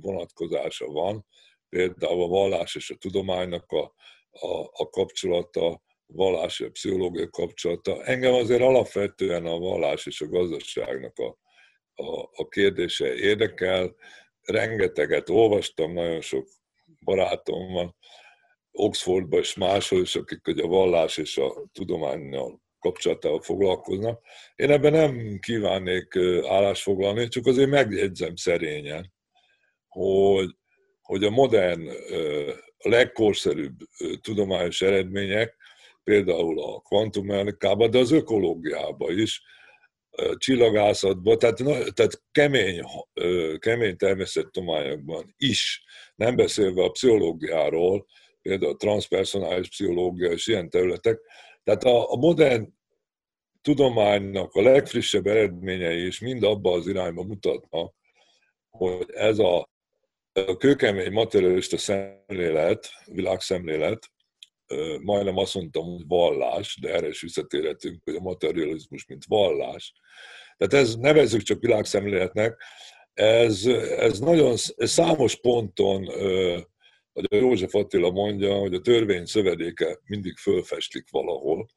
vonatkozása 0.00 0.87
van. 0.87 1.26
Például 1.75 2.23
a 2.23 2.26
vallás 2.26 2.75
és 2.75 2.90
a 2.90 2.95
tudománynak 2.95 3.73
a, 3.73 3.95
a, 4.31 4.61
a 4.73 4.88
kapcsolata, 4.90 5.83
vallás 6.07 6.61
és 6.61 6.66
a 6.66 6.71
pszichológia 6.71 7.28
kapcsolata. 7.28 8.04
Engem 8.04 8.35
azért 8.35 8.61
alapvetően 8.61 9.47
a 9.47 9.59
vallás 9.59 10.07
és 10.07 10.21
a 10.21 10.28
gazdaságnak 10.28 11.19
a, 11.19 11.38
a, 11.95 12.23
a 12.33 12.49
kérdése 12.49 13.14
érdekel. 13.14 13.95
Rengeteget 14.43 15.28
olvastam, 15.28 15.93
nagyon 15.93 16.21
sok 16.21 16.49
barátom 17.00 17.73
van, 17.73 17.97
Oxfordban 18.71 19.40
és 19.40 19.54
máshol 19.54 20.00
is, 20.00 20.16
akik 20.16 20.45
hogy 20.45 20.59
a 20.59 20.66
vallás 20.66 21.16
és 21.16 21.37
a 21.37 21.64
tudománynal 21.73 22.62
kapcsolatával 22.78 23.43
foglalkoznak. 23.43 24.23
Én 24.54 24.71
ebben 24.71 24.93
nem 24.93 25.38
kívánnék 25.40 26.16
állásfoglalni, 26.47 27.28
csak 27.28 27.47
azért 27.47 27.71
megjegyzem 27.71 28.37
szerényen, 28.37 29.12
hogy, 29.88 30.57
hogy 31.04 31.25
a 31.25 31.30
modern, 31.30 31.88
a 32.78 32.88
legkorszerűbb 32.88 33.76
tudományos 34.20 34.82
eredmények, 34.82 35.56
például 36.04 36.62
a 36.62 36.80
kvantummechanikában, 36.80 37.90
de 37.90 37.99
az 37.99 38.11
ökológiában 38.11 39.18
is, 39.18 39.42
csillagászatban, 40.37 41.38
tehát, 41.38 41.56
tehát 41.94 42.23
kemény, 42.32 42.82
kemény 43.58 43.96
természettudományokban 43.96 45.34
is, 45.37 45.84
nem 46.14 46.37
beszélve 46.37 46.82
a 46.82 46.90
pszichológiáról, 46.90 48.06
például 48.42 48.73
a 48.73 48.76
transpersonális 48.76 49.68
pszichológia 49.68 50.30
és 50.30 50.46
ilyen 50.46 50.70
területek, 50.70 51.20
tehát 51.62 51.84
a, 51.84 52.12
a 52.12 52.16
modern 52.16 52.75
tudománynak 53.62 54.54
a 54.54 54.62
legfrissebb 54.62 55.26
eredményei 55.26 56.06
is 56.06 56.20
mind 56.20 56.42
abba 56.42 56.73
az 56.73 56.87
irányba 56.87 57.23
mutatnak, 57.23 57.94
hogy 58.70 59.11
ez 59.11 59.38
a, 59.38 59.68
a 60.35 60.57
kőkemény 60.57 61.12
materialista 61.12 61.79
szemlélet, 61.79 62.88
világszemlélet, 63.05 64.11
majdnem 65.00 65.37
azt 65.37 65.55
mondtam, 65.55 65.85
hogy 65.85 66.07
vallás, 66.07 66.79
de 66.81 66.95
erre 66.95 67.09
is 67.09 67.21
visszatérhetünk, 67.21 68.03
hogy 68.05 68.14
a 68.14 68.21
materializmus, 68.21 69.07
mint 69.07 69.25
vallás. 69.29 69.93
Tehát 70.57 70.87
ez 70.87 70.97
nevezzük 70.97 71.43
csak 71.43 71.61
világszemléletnek, 71.61 72.62
ez, 73.14 73.67
ez 73.99 74.19
nagyon 74.19 74.57
ez 74.76 74.91
számos 74.91 75.41
ponton, 75.41 76.05
hogy 77.12 77.26
a 77.31 77.37
József 77.37 77.75
Attila 77.75 78.11
mondja, 78.11 78.55
hogy 78.55 78.75
a 78.75 78.81
törvény 78.81 79.25
szövedéke 79.25 79.99
mindig 80.05 80.37
fölfestik 80.37 81.11
valahol. 81.11 81.69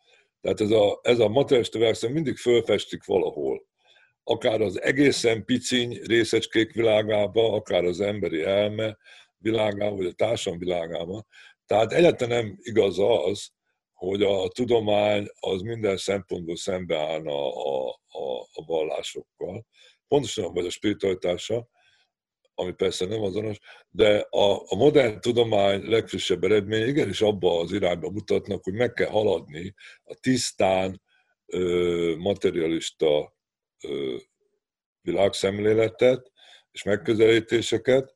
Tehát 0.41 0.61
ez 0.61 0.71
a, 0.71 0.99
ez 1.03 1.19
a 1.19 1.27
materialista 1.27 1.77
világszem 1.77 2.11
mindig 2.11 2.35
fölfestik 2.35 3.05
valahol. 3.05 3.66
Akár 4.29 4.61
az 4.61 4.81
egészen 4.81 5.45
piciny 5.45 5.99
részecskék 6.05 6.73
világába, 6.73 7.53
akár 7.53 7.83
az 7.83 7.99
emberi 7.99 8.41
elme 8.43 8.97
világába, 9.37 9.95
vagy 9.95 10.05
a 10.05 10.11
társam 10.11 10.57
világába. 10.57 11.25
Tehát 11.65 11.93
egyáltalán 11.93 12.43
nem 12.43 12.57
igaz 12.61 12.99
az, 12.99 13.49
hogy 13.93 14.21
a 14.21 14.47
tudomány 14.47 15.27
az 15.39 15.61
minden 15.61 15.97
szempontból 15.97 16.55
szembeállna 16.55 17.55
a, 17.55 17.87
a, 18.07 18.41
a 18.53 18.65
vallásokkal, 18.65 19.65
pontosan 20.07 20.53
vagy 20.53 20.65
a 20.65 20.69
spiritualitása, 20.69 21.67
ami 22.53 22.71
persze 22.71 23.05
nem 23.05 23.21
azonos, 23.21 23.57
de 23.89 24.27
a, 24.29 24.61
a 24.65 24.75
modern 24.75 25.19
tudomány 25.19 25.89
legfrissebb 25.89 26.43
eredmény 26.43 26.87
igenis 26.87 27.21
abba 27.21 27.59
az 27.59 27.71
irányba 27.71 28.09
mutatnak, 28.09 28.63
hogy 28.63 28.73
meg 28.73 28.93
kell 28.93 29.09
haladni 29.09 29.73
a 30.03 30.15
tisztán 30.19 31.01
ö, 31.45 32.15
materialista 32.17 33.35
világszemléletet 35.01 36.31
és 36.71 36.83
megközelítéseket, 36.83 38.15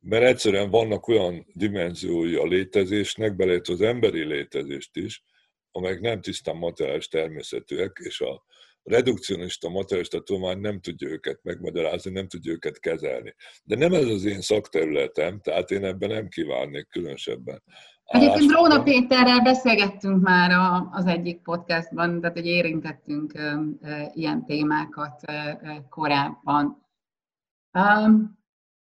mert 0.00 0.24
egyszerűen 0.24 0.70
vannak 0.70 1.08
olyan 1.08 1.46
dimenziói 1.54 2.34
a 2.34 2.46
létezésnek, 2.46 3.36
beleértve 3.36 3.72
az 3.72 3.80
emberi 3.80 4.24
létezést 4.24 4.96
is, 4.96 5.24
amelyek 5.70 6.00
nem 6.00 6.20
tisztán 6.20 6.56
materiális 6.56 7.08
természetűek, 7.08 8.00
és 8.02 8.20
a, 8.20 8.44
redukcionista, 8.82 9.68
materialista 9.68 10.22
tudomány 10.22 10.58
nem 10.58 10.80
tudja 10.80 11.08
őket 11.08 11.38
megmagyarázni, 11.42 12.10
nem 12.10 12.28
tudja 12.28 12.52
őket 12.52 12.78
kezelni. 12.78 13.34
De 13.64 13.76
nem 13.76 13.92
ez 13.94 14.06
az 14.06 14.24
én 14.24 14.40
szakterületem, 14.40 15.40
tehát 15.40 15.70
én 15.70 15.84
ebben 15.84 16.08
nem 16.08 16.28
kívánnék 16.28 16.88
különösebben. 16.88 17.62
Egyébként 18.04 18.52
Róna 18.52 18.82
Péterrel 18.82 19.40
beszélgettünk 19.40 20.22
már 20.22 20.50
az 20.90 21.06
egyik 21.06 21.42
podcastban, 21.42 22.20
tehát 22.20 22.36
hogy 22.36 22.46
érintettünk 22.46 23.32
ilyen 24.12 24.44
témákat 24.44 25.20
korábban. 25.88 26.86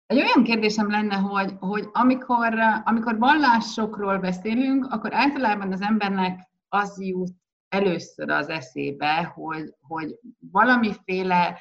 Egy 0.06 0.16
olyan 0.16 0.44
kérdésem 0.44 0.90
lenne, 0.90 1.14
hogy, 1.14 1.54
hogy 1.58 1.88
amikor, 1.92 2.54
amikor 2.84 3.18
vallásokról 3.18 4.18
beszélünk, 4.18 4.86
akkor 4.92 5.14
általában 5.14 5.72
az 5.72 5.80
embernek 5.80 6.48
az 6.68 7.00
jut 7.00 7.32
először 7.68 8.30
az 8.30 8.48
eszébe, 8.48 9.32
hogy, 9.34 9.74
hogy 9.80 10.18
valamiféle 10.50 11.60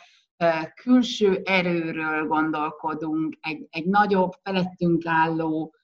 külső 0.75 1.41
erőről 1.43 2.27
gondolkodunk, 2.27 3.37
egy, 3.41 3.67
egy 3.69 3.85
nagyobb, 3.85 4.31
felettünk 4.43 5.05
álló 5.05 5.75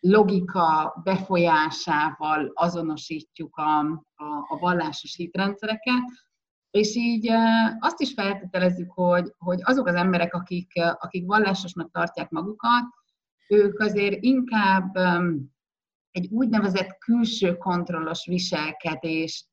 logika 0.00 1.00
befolyásával 1.04 2.50
azonosítjuk 2.54 3.56
a, 3.56 3.78
a, 4.14 4.24
a 4.48 4.58
vallásos 4.58 5.16
hitrendszereket, 5.16 6.04
és 6.70 6.94
így 6.94 7.30
azt 7.78 8.00
is 8.00 8.12
feltételezzük, 8.12 8.90
hogy, 8.92 9.32
hogy 9.38 9.58
azok 9.62 9.86
az 9.86 9.94
emberek, 9.94 10.34
akik, 10.34 10.72
akik 10.98 11.26
vallásosnak 11.26 11.90
tartják 11.90 12.30
magukat, 12.30 12.84
ők 13.48 13.80
azért 13.80 14.22
inkább 14.22 14.96
egy 16.10 16.28
úgynevezett 16.30 16.98
külső 16.98 17.56
kontrollos 17.56 18.26
viselkedéshez 18.26 19.48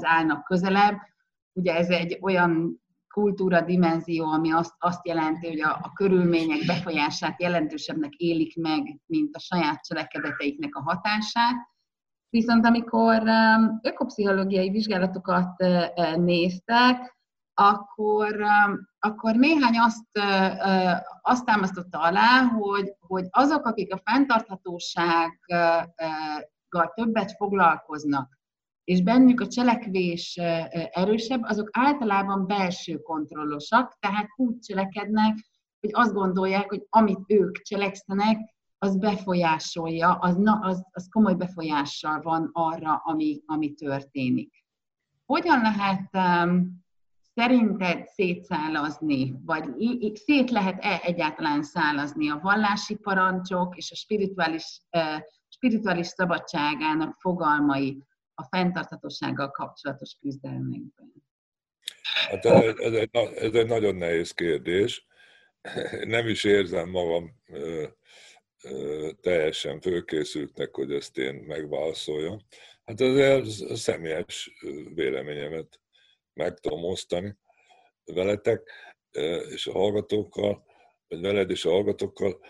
állnak 0.00 0.44
közelebb. 0.44 0.96
Ugye 1.52 1.74
ez 1.74 1.88
egy 1.88 2.18
olyan 2.20 2.81
kultúra 3.12 3.60
dimenzió, 3.60 4.24
ami 4.24 4.52
azt, 4.52 4.74
azt 4.78 5.06
jelenti, 5.06 5.48
hogy 5.48 5.60
a, 5.60 5.78
a 5.82 5.92
körülmények 5.94 6.66
befolyását 6.66 7.40
jelentősebbnek 7.40 8.12
élik 8.12 8.56
meg, 8.56 9.00
mint 9.06 9.36
a 9.36 9.38
saját 9.38 9.84
cselekedeteiknek 9.84 10.74
a 10.74 10.82
hatását. 10.82 11.70
Viszont 12.28 12.66
amikor 12.66 13.22
ökopszichológiai 13.82 14.70
vizsgálatokat 14.70 15.64
néztek, 16.16 17.20
akkor, 17.54 18.44
akkor 18.98 19.34
néhány 19.34 19.78
azt, 19.78 20.06
azt 21.20 21.44
támasztotta 21.44 22.00
alá, 22.00 22.42
hogy, 22.42 22.92
hogy 23.00 23.26
azok, 23.30 23.66
akik 23.66 23.94
a 23.94 24.00
fenntarthatósággal 24.04 26.92
többet 26.94 27.32
foglalkoznak, 27.36 28.40
és 28.84 29.02
bennük 29.02 29.40
a 29.40 29.46
cselekvés 29.46 30.36
erősebb, 30.90 31.42
azok 31.42 31.68
általában 31.72 32.46
belső 32.46 32.96
kontrollosak, 32.96 33.96
tehát 34.00 34.28
úgy 34.36 34.58
cselekednek, 34.58 35.34
hogy 35.80 35.90
azt 35.92 36.12
gondolják, 36.12 36.68
hogy 36.68 36.86
amit 36.88 37.24
ők 37.26 37.62
cselekszenek, 37.62 38.50
az 38.78 38.96
befolyásolja, 38.96 40.12
az, 40.12 40.36
na, 40.36 40.58
az, 40.62 40.86
az 40.90 41.08
komoly 41.10 41.34
befolyással 41.34 42.20
van 42.20 42.50
arra, 42.52 42.94
ami, 43.04 43.42
ami 43.46 43.72
történik. 43.72 44.64
Hogyan 45.24 45.60
lehet 45.60 46.08
um, 46.12 46.82
szerinted 47.34 48.06
szétszálazni, 48.06 49.34
vagy 49.44 49.64
szét 50.14 50.50
lehet-e 50.50 51.00
egyáltalán 51.02 51.62
szálazni 51.62 52.30
a 52.30 52.40
vallási 52.42 52.94
parancsok 52.94 53.76
és 53.76 53.90
a 53.90 53.94
spirituális, 53.94 54.82
spirituális 55.48 56.06
szabadságának 56.06 57.14
fogalmai 57.18 58.02
a 58.42 58.56
fenntarthatósággal 58.56 59.50
kapcsolatos 59.50 60.16
küzdelmekben? 60.20 61.12
Hát 62.28 62.44
ez, 62.44 62.92
egy, 62.92 63.10
ez 63.34 63.54
egy 63.54 63.66
nagyon 63.66 63.94
nehéz 63.94 64.30
kérdés. 64.30 65.06
Nem 66.04 66.28
is 66.28 66.44
érzem 66.44 66.88
magam 66.88 67.42
teljesen 69.20 69.80
fölkészültnek, 69.80 70.74
hogy 70.74 70.92
ezt 70.92 71.18
én 71.18 71.34
megválaszoljam. 71.34 72.38
Hát 72.84 73.00
ez 73.00 73.60
a 73.60 73.76
személyes 73.76 74.50
véleményemet 74.94 75.80
meg 76.32 76.58
tudom 76.58 76.84
osztani 76.84 77.36
veletek 78.04 78.70
és 79.50 79.66
a 79.66 79.72
hallgatókkal, 79.72 80.64
vagy 81.08 81.20
veled 81.20 81.50
és 81.50 81.64
a 81.64 81.70
hallgatókkal. 81.70 82.40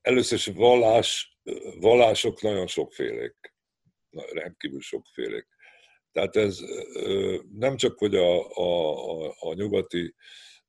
Először 0.00 0.38
is 0.38 0.46
vallás, 0.46 1.38
vallások 1.78 2.42
nagyon 2.42 2.66
sokfélék, 2.66 3.49
rendkívül 4.32 4.80
sokfélék. 4.80 5.46
Tehát 6.12 6.36
ez 6.36 6.58
nem 7.52 7.76
csak, 7.76 7.98
hogy 7.98 8.14
a, 8.14 8.56
a, 8.56 9.34
a, 9.38 9.54
nyugati 9.54 10.14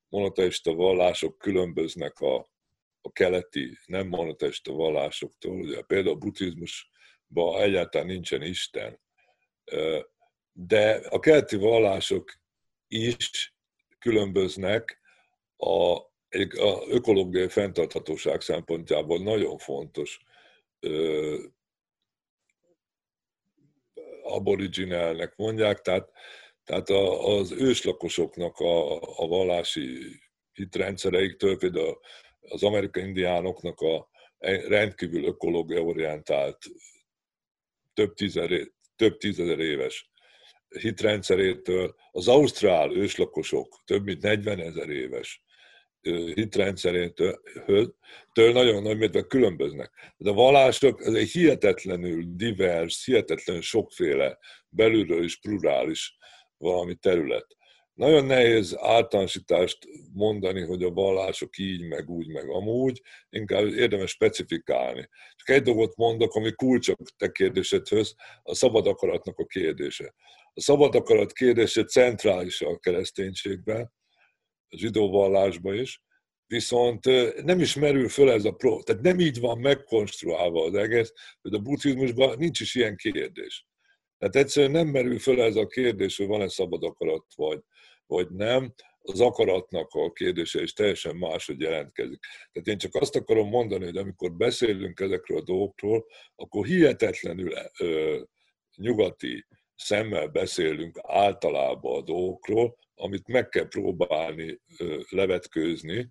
monoteista 0.10 0.74
vallások 0.74 1.38
különböznek 1.38 2.20
a, 2.20 2.36
a 3.02 3.12
keleti 3.12 3.78
nem 3.86 4.08
monoteista 4.08 4.74
vallásoktól, 4.74 5.60
ugye 5.60 5.82
például 5.82 6.16
a 6.16 6.18
buddhizmusban 6.18 7.62
egyáltalán 7.62 8.08
nincsen 8.08 8.42
Isten, 8.42 9.00
de 10.52 11.02
a 11.10 11.20
keleti 11.20 11.56
vallások 11.56 12.32
is 12.88 13.56
különböznek 14.00 15.02
a, 15.58 15.96
a 16.58 16.88
ökológiai 16.88 17.48
fenntarthatóság 17.48 18.42
szempontjából 18.42 19.20
nagyon 19.20 19.58
fontos 19.58 20.20
aboriginálnek 24.24 25.36
mondják, 25.36 25.82
tehát, 25.82 26.10
tehát 26.64 26.90
az 26.90 27.52
őslakosoknak 27.52 28.58
a, 28.58 29.02
a 29.02 29.28
vallási 29.28 30.00
hitrendszereiktől, 30.52 31.58
például 31.58 32.00
az 32.40 32.64
amerikai 32.64 33.04
indiánoknak 33.04 33.80
a 33.80 34.10
rendkívül 34.68 35.24
ökológia 35.24 35.82
orientált 35.82 36.58
több, 37.94 38.14
tízezer, 38.14 38.72
több 38.96 39.18
tízezer 39.18 39.60
éves 39.60 40.10
hitrendszerétől, 40.80 41.96
az 42.12 42.28
ausztrál 42.28 42.96
őslakosok 42.96 43.82
több 43.86 44.04
mint 44.04 44.22
40 44.22 44.60
ezer 44.60 44.90
éves 44.90 45.44
hitrendszerétől 46.34 47.42
nagyon 48.34 48.84
nagy 48.84 48.98
mértékben 48.98 49.28
különböznek. 49.28 50.14
De 50.18 50.30
a 50.30 50.34
vallások 50.34 51.06
ez 51.06 51.14
egy 51.14 51.30
hihetetlenül 51.30 52.24
divers, 52.28 53.06
hihetetlenül 53.06 53.62
sokféle, 53.62 54.38
belülről 54.70 55.24
is 55.24 55.40
plurális 55.40 56.18
valami 56.58 56.96
terület. 56.96 57.48
Nagyon 57.94 58.26
nehéz 58.26 58.78
általánosítást 58.80 59.78
mondani, 60.14 60.62
hogy 60.62 60.84
a 60.84 60.90
vallások 60.90 61.58
így, 61.58 61.88
meg 61.88 62.10
úgy, 62.10 62.28
meg 62.28 62.50
amúgy, 62.50 63.02
inkább 63.30 63.66
érdemes 63.66 64.12
specifikálni. 64.12 65.10
Csak 65.36 65.56
egy 65.56 65.62
dolgot 65.62 65.96
mondok, 65.96 66.36
ami 66.36 66.52
kulcsok 66.52 67.00
te 67.18 67.32
kérdésedhöz, 67.32 68.16
a 68.44 68.56
szabad 68.56 68.88
akaratnak 68.88 69.38
a 69.38 69.46
kérdése. 69.46 70.14
A 70.54 70.62
szabad 70.62 70.96
akarat 70.96 71.34
kérdése 71.34 71.84
centrális 71.84 72.62
a 72.62 72.78
kereszténységben, 72.78 73.92
zsidó 74.72 75.10
vallásban 75.10 75.76
is, 75.76 76.02
viszont 76.48 77.06
nem 77.44 77.60
is 77.60 77.76
merül 77.76 78.10
föl 78.10 78.32
ez 78.32 78.46
a 78.46 78.52
pro, 78.52 78.84
tehát 78.84 79.02
nem 79.02 79.20
így 79.20 79.40
van 79.40 79.60
megkonstruálva 79.60 80.66
az 80.66 80.74
egész, 80.74 81.14
hogy 81.42 81.54
a 81.54 81.60
buddhizmusban 81.60 82.38
nincs 82.38 82.60
is 82.60 82.76
ilyen 82.76 82.96
kérdés. 82.96 83.66
Tehát 84.18 84.36
egyszerűen 84.36 84.72
nem 84.72 84.88
merül 84.88 85.20
föl 85.20 85.42
ez 85.42 85.56
a 85.56 85.68
kérdés, 85.68 86.18
hogy 86.18 86.28
van-e 86.28 86.48
szabad 86.48 86.84
akarat, 86.84 87.26
vagy, 87.36 87.60
vagy 88.06 88.30
nem. 88.30 88.74
Az 89.04 89.22
akaratnak 89.22 89.94
a 89.94 90.12
kérdése 90.12 90.62
is 90.62 90.74
teljesen 90.74 91.16
máshogy 91.16 91.60
jelentkezik. 91.60 92.20
Tehát 92.52 92.68
én 92.68 92.78
csak 92.78 92.96
azt 92.96 93.16
akarom 93.16 93.50
mondani, 93.50 93.86
hogy 93.86 93.98
amikor 93.98 94.34
beszélünk 94.34 95.00
ezekről 95.00 95.38
a 95.38 95.44
dolgokról, 95.44 96.06
akkor 96.36 96.66
hihetetlenül 96.66 97.54
ö, 97.80 98.22
nyugati 98.76 99.46
szemmel 99.76 100.28
beszélünk 100.28 101.00
általában 101.02 101.98
a 101.98 102.02
dolgokról, 102.02 102.76
amit 103.02 103.28
meg 103.28 103.50
kell 103.50 103.68
próbálni 103.68 104.62
levetkőzni, 105.10 106.10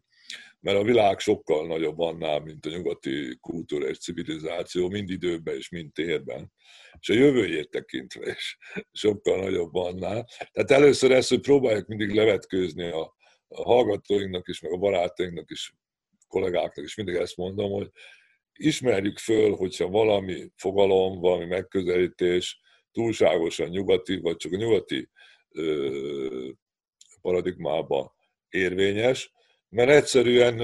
mert 0.60 0.78
a 0.78 0.82
világ 0.82 1.18
sokkal 1.18 1.66
nagyobb 1.66 1.98
annál, 1.98 2.40
mint 2.40 2.66
a 2.66 2.70
nyugati 2.70 3.36
kultúra 3.40 3.88
és 3.88 3.98
civilizáció, 3.98 4.88
mind 4.88 5.10
időben 5.10 5.56
és 5.56 5.68
mind 5.68 5.92
térben, 5.92 6.52
és 7.00 7.08
a 7.08 7.14
jövőjét 7.14 7.70
tekintve 7.70 8.30
is 8.30 8.58
sokkal 8.92 9.40
nagyobb 9.40 9.74
annál. 9.74 10.28
Tehát 10.52 10.70
először 10.70 11.10
ezt, 11.10 11.28
hogy 11.28 11.40
próbáljuk 11.40 11.86
mindig 11.86 12.14
levetkőzni 12.14 12.88
a, 12.90 13.16
a 13.48 13.62
hallgatóinknak 13.62 14.48
is, 14.48 14.60
meg 14.60 14.72
a 14.72 14.76
barátainknak 14.76 15.50
is, 15.50 15.74
kollégáknak 16.28 16.84
is 16.84 16.94
mindig 16.94 17.14
ezt 17.14 17.36
mondom, 17.36 17.70
hogy 17.70 17.90
ismerjük 18.52 19.18
föl, 19.18 19.54
hogyha 19.54 19.88
valami 19.88 20.50
fogalom, 20.56 21.20
valami 21.20 21.44
megközelítés 21.44 22.60
túlságosan 22.92 23.68
nyugati, 23.68 24.20
vagy 24.20 24.36
csak 24.36 24.52
a 24.52 24.56
nyugati 24.56 25.10
paradigmába 27.20 28.14
érvényes, 28.48 29.32
mert 29.68 29.90
egyszerűen 29.90 30.54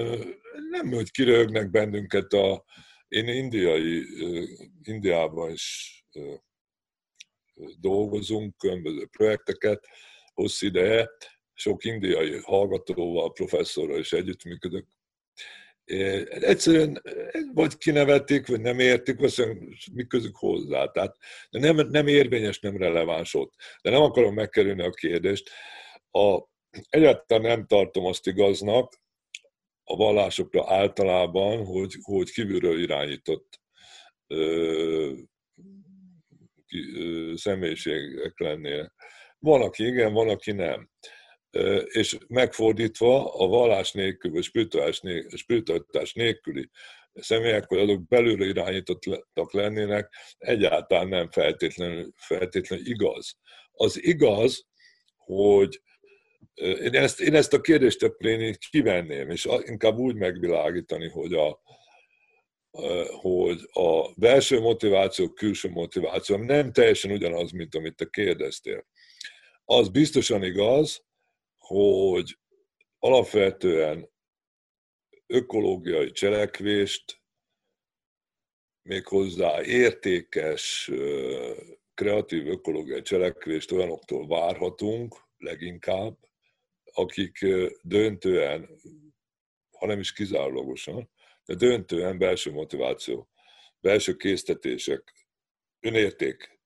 nem, 0.71 0.93
hogy 0.93 1.11
kirögnek 1.11 1.71
bennünket 1.71 2.33
a, 2.33 2.65
én 3.09 3.29
indiai, 3.29 4.05
Indiában 4.83 5.51
is 5.51 5.95
dolgozunk, 7.81 8.57
különböző 8.59 9.07
projekteket, 9.07 9.87
hosszú 10.35 10.67
ideje, 10.67 11.11
sok 11.55 11.85
indiai 11.85 12.39
hallgatóval, 12.43 13.33
professzorral 13.33 13.99
is 13.99 14.13
együttműködök. 14.13 14.87
Egyszerűen 15.85 17.03
vagy 17.55 17.77
kinevetik, 17.77 18.47
vagy 18.47 18.61
nem 18.61 18.79
értik, 18.79 19.19
vagy 19.19 19.59
mi 19.93 20.07
közük 20.07 20.37
hozzá. 20.37 20.87
Tehát 20.87 21.17
nem, 21.51 21.77
nem 21.77 22.07
érvényes, 22.07 22.61
nem 22.61 22.77
releváns 22.77 23.35
ott. 23.35 23.53
De 23.83 23.91
nem 23.91 24.03
akarom 24.03 24.35
megkerülni 24.35 24.83
a 24.83 24.91
kérdést. 24.91 25.51
A, 26.17 26.49
egyáltalán 26.89 27.43
nem 27.43 27.67
tartom 27.67 28.05
azt 28.05 28.27
igaznak 28.27 29.01
a 29.85 29.97
vallásokra 29.97 30.65
általában, 30.75 31.65
hogy, 31.65 31.95
hogy 32.03 32.31
kívülről 32.31 32.81
irányított 32.81 33.61
ö, 34.27 35.13
ki, 36.67 36.79
ö, 36.95 37.33
személyiségek 37.37 38.39
lennének. 38.39 38.93
Van, 39.39 39.63
aki 39.63 39.87
igen, 39.87 40.13
van, 40.13 40.29
aki 40.29 40.53
nem. 40.53 40.91
Ö, 41.51 41.77
és 41.77 42.19
megfordítva 42.29 43.35
a 43.35 43.47
vallás 43.47 43.93
nélkül, 43.93 44.31
vagy 44.31 44.43
spiritualitás 45.37 46.13
nélküli 46.13 46.71
személyek, 47.13 47.69
hogy 47.69 47.79
azok 47.79 48.09
belülről 48.09 48.49
irányítottak 48.49 49.53
lennének, 49.53 50.15
egyáltalán 50.39 51.09
nem 51.09 51.31
feltétlenül, 51.31 52.13
feltétlenül 52.17 52.87
igaz. 52.87 53.39
Az 53.73 54.03
igaz, 54.05 54.67
hogy 55.17 55.81
én 56.57 56.95
ezt, 56.95 57.21
én 57.21 57.35
ezt 57.35 57.53
a 57.53 57.61
kérdést 57.61 58.03
akkor 58.03 58.27
én 58.27 58.57
kivenném, 58.71 59.31
és 59.31 59.49
inkább 59.65 59.97
úgy 59.97 60.15
megvilágítani, 60.15 61.09
hogy 61.09 61.33
a, 61.33 61.61
hogy 63.21 63.61
a 63.73 64.13
belső 64.15 64.61
motiváció, 64.61 65.29
külső 65.29 65.69
motiváció 65.69 66.37
nem 66.37 66.73
teljesen 66.73 67.11
ugyanaz, 67.11 67.51
mint 67.51 67.75
amit 67.75 67.97
te 67.97 68.07
kérdeztél. 68.11 68.87
Az 69.65 69.89
biztosan 69.89 70.43
igaz, 70.43 71.05
hogy 71.59 72.39
alapvetően 72.99 74.11
ökológiai 75.27 76.11
cselekvést, 76.11 77.21
méghozzá 78.83 79.63
értékes, 79.63 80.91
kreatív 81.95 82.47
ökológiai 82.47 83.03
cselekvést 83.03 83.73
olyanoktól 83.73 84.27
várhatunk 84.27 85.17
leginkább, 85.37 86.17
akik 86.97 87.47
döntően, 87.83 88.69
ha 89.79 89.87
nem 89.87 89.99
is 89.99 90.13
kizárólagosan, 90.13 91.11
de 91.45 91.55
döntően 91.55 92.19
belső 92.19 92.53
motiváció, 92.53 93.29
belső 93.81 94.17
késztetések, 94.17 95.15
önérték 95.81 96.59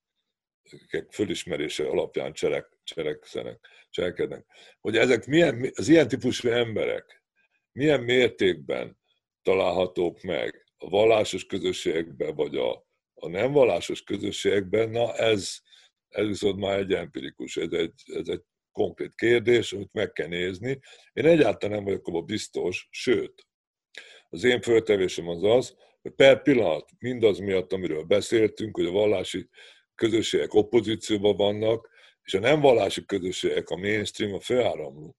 fölismerése 1.10 1.88
alapján 1.88 2.32
cselek, 2.32 2.78
cselekszenek, 2.84 3.66
cselekednek. 3.90 4.46
Hogy 4.80 4.96
ezek 4.96 5.26
milyen, 5.26 5.70
az 5.74 5.88
ilyen 5.88 6.08
típusú 6.08 6.48
emberek 6.48 7.22
milyen 7.72 8.00
mértékben 8.00 8.98
találhatók 9.42 10.22
meg 10.22 10.64
a 10.76 10.88
vallásos 10.88 11.46
közösségekben, 11.46 12.34
vagy 12.34 12.56
a, 12.56 12.86
a 13.14 13.28
nem 13.28 13.52
vallásos 13.52 14.02
közösségekben, 14.02 14.90
na 14.90 15.14
ez, 15.14 15.58
ez 16.08 16.26
viszont 16.26 16.56
már 16.56 16.78
egy 16.78 16.92
empirikus, 16.92 17.56
ez 17.56 17.72
egy, 17.72 18.02
ez 18.04 18.28
egy 18.28 18.42
konkrét 18.72 19.14
kérdés, 19.14 19.72
amit 19.72 19.92
meg 19.92 20.12
kell 20.12 20.28
nézni. 20.28 20.78
Én 21.12 21.26
egyáltalán 21.26 21.76
nem 21.76 21.84
vagyok 21.84 22.08
abban 22.08 22.24
biztos, 22.24 22.88
sőt, 22.90 23.46
az 24.28 24.44
én 24.44 24.60
föltevésem 24.60 25.28
az 25.28 25.42
az, 25.42 25.76
hogy 26.02 26.12
per 26.12 26.42
pillanat 26.42 26.90
mindaz 26.98 27.38
miatt, 27.38 27.72
amiről 27.72 28.02
beszéltünk, 28.02 28.76
hogy 28.76 28.86
a 28.86 28.90
vallási 28.90 29.48
közösségek 29.94 30.54
opozícióban 30.54 31.36
vannak, 31.36 31.88
és 32.22 32.34
a 32.34 32.38
nem 32.38 32.60
vallási 32.60 33.04
közösségek, 33.04 33.68
a 33.68 33.76
mainstream, 33.76 34.34
a 34.34 34.40
főáramló 34.40 35.16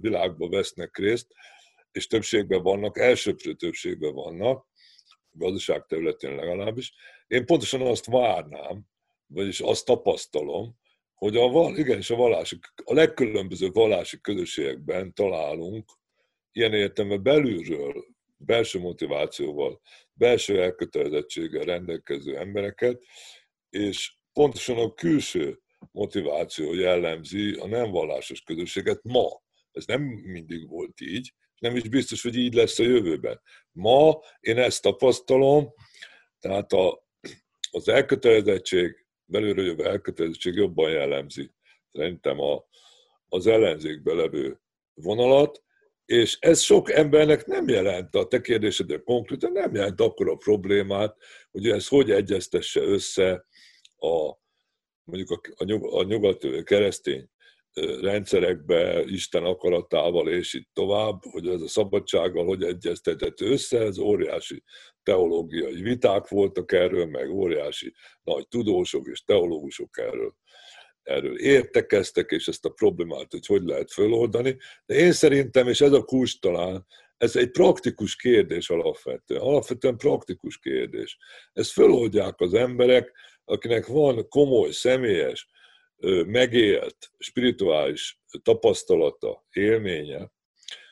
világban 0.00 0.50
vesznek 0.50 0.96
részt, 0.96 1.26
és 1.92 2.06
többségben 2.06 2.62
vannak, 2.62 2.98
elsőprő 2.98 3.54
többségben 3.54 4.14
vannak, 4.14 4.66
gazdaság 5.30 5.86
területén 5.86 6.34
legalábbis. 6.34 6.92
Én 7.26 7.46
pontosan 7.46 7.80
azt 7.80 8.06
várnám, 8.06 8.82
vagyis 9.26 9.60
azt 9.60 9.84
tapasztalom, 9.84 10.78
hogy 11.14 11.36
a, 11.36 11.72
igenis 11.76 12.10
a 12.10 12.16
vallási, 12.16 12.58
a 12.84 12.94
legkülönbözőbb 12.94 13.74
vallási 13.74 14.20
közösségekben 14.20 15.14
találunk 15.14 15.90
ilyen 16.52 16.72
értelme 16.72 17.16
belülről, 17.16 18.04
belső 18.36 18.78
motivációval, 18.78 19.80
belső 20.12 20.62
elkötelezettséggel 20.62 21.64
rendelkező 21.64 22.38
embereket, 22.38 23.02
és 23.70 24.16
pontosan 24.32 24.78
a 24.78 24.94
külső 24.94 25.60
motiváció 25.92 26.74
jellemzi 26.74 27.54
a 27.54 27.66
nem 27.66 27.90
vallásos 27.90 28.42
közösséget 28.42 29.00
ma. 29.02 29.42
Ez 29.72 29.84
nem 29.84 30.02
mindig 30.02 30.68
volt 30.68 31.00
így, 31.00 31.34
nem 31.58 31.76
is 31.76 31.88
biztos, 31.88 32.22
hogy 32.22 32.36
így 32.36 32.54
lesz 32.54 32.78
a 32.78 32.82
jövőben. 32.82 33.40
Ma 33.72 34.20
én 34.40 34.58
ezt 34.58 34.82
tapasztalom, 34.82 35.74
tehát 36.38 36.72
a, 36.72 37.06
az 37.70 37.88
elkötelezettség, 37.88 39.03
belülről 39.24 39.64
jövő 39.64 39.84
elkötelezettség 39.84 40.54
jobban 40.54 40.90
jellemzi 40.90 41.50
szerintem 41.92 42.40
a, 42.40 42.64
az 43.28 43.46
ellenzékbe 43.46 44.12
levő 44.12 44.60
vonalat, 44.94 45.62
és 46.04 46.36
ez 46.40 46.60
sok 46.60 46.90
embernek 46.90 47.46
nem 47.46 47.68
jelent, 47.68 48.14
a 48.14 48.26
te 48.26 48.40
kérdésedre 48.40 48.98
konkrétan 48.98 49.52
nem 49.52 49.74
jelent 49.74 50.00
akkor 50.00 50.28
a 50.28 50.36
problémát, 50.36 51.16
hogy 51.50 51.68
ez 51.68 51.88
hogy 51.88 52.10
egyeztesse 52.10 52.80
össze 52.80 53.46
a, 53.96 54.34
mondjuk 55.04 55.30
a, 55.30 55.40
a, 55.56 55.64
nyug, 55.64 55.84
a 55.94 56.02
nyugat 56.02 56.62
keresztény 56.64 57.28
rendszerekbe, 58.00 59.02
Isten 59.06 59.44
akaratával, 59.44 60.28
és 60.28 60.54
itt 60.54 60.68
tovább, 60.72 61.22
hogy 61.30 61.48
ez 61.48 61.60
a 61.60 61.68
szabadsággal 61.68 62.44
hogy 62.44 62.62
egyeztetett 62.62 63.40
össze, 63.40 63.80
ez 63.80 63.98
óriási 63.98 64.62
teológiai 65.02 65.82
viták 65.82 66.28
voltak 66.28 66.72
erről, 66.72 67.06
meg 67.06 67.30
óriási 67.30 67.94
nagy 68.22 68.48
tudósok 68.48 69.06
és 69.06 69.24
teológusok 69.24 69.98
erről, 69.98 70.34
erről 71.02 71.38
értekeztek, 71.38 72.30
és 72.30 72.48
ezt 72.48 72.64
a 72.64 72.70
problémát, 72.70 73.30
hogy 73.30 73.46
hogy 73.46 73.62
lehet 73.62 73.92
föloldani. 73.92 74.56
De 74.86 74.94
én 74.94 75.12
szerintem, 75.12 75.68
és 75.68 75.80
ez 75.80 75.92
a 75.92 76.02
kulcs 76.02 76.40
talán, 76.40 76.86
ez 77.16 77.36
egy 77.36 77.50
praktikus 77.50 78.16
kérdés 78.16 78.70
alapvetően. 78.70 79.40
Alapvetően 79.40 79.96
praktikus 79.96 80.58
kérdés. 80.58 81.18
Ezt 81.52 81.70
föloldják 81.70 82.40
az 82.40 82.54
emberek, 82.54 83.12
akinek 83.44 83.86
van 83.86 84.28
komoly, 84.28 84.70
személyes, 84.70 85.48
megélt, 86.26 87.10
spirituális 87.18 88.20
tapasztalata, 88.42 89.46
élménye, 89.52 90.32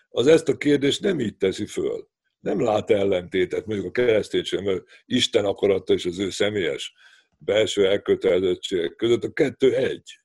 az 0.08 0.26
ezt 0.26 0.48
a 0.48 0.56
kérdést 0.56 1.00
nem 1.00 1.20
így 1.20 1.36
teszi 1.36 1.66
föl. 1.66 2.08
Nem 2.40 2.60
lát 2.60 2.90
ellentétet, 2.90 3.66
mondjuk 3.66 3.88
a 3.88 3.90
kereszténység, 3.90 4.60
mert 4.60 4.82
Isten 5.04 5.44
akarata 5.44 5.92
és 5.92 6.04
az 6.04 6.18
ő 6.18 6.30
személyes 6.30 6.94
belső 7.38 7.86
elkötelezettség 7.86 8.96
között 8.96 9.24
a 9.24 9.32
kettő 9.32 9.76
egy. 9.76 10.20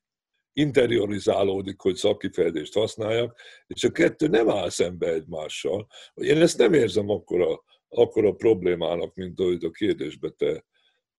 Interiorizálódik, 0.54 1.80
hogy 1.80 1.96
szakifejezést 1.96 2.74
használjak, 2.74 3.40
és 3.68 3.84
a 3.84 3.92
kettő 3.92 4.28
nem 4.28 4.50
áll 4.50 4.70
szembe 4.70 5.08
egymással. 5.08 5.88
Én 6.14 6.42
ezt 6.42 6.58
nem 6.58 6.74
érzem 6.74 7.10
akkora, 7.10 7.64
akkora 7.88 8.32
problémának, 8.32 9.16
mint 9.16 9.40
ahogy 9.40 9.64
a 9.64 9.72
kérdésbe 9.72 10.30
te 10.30 10.66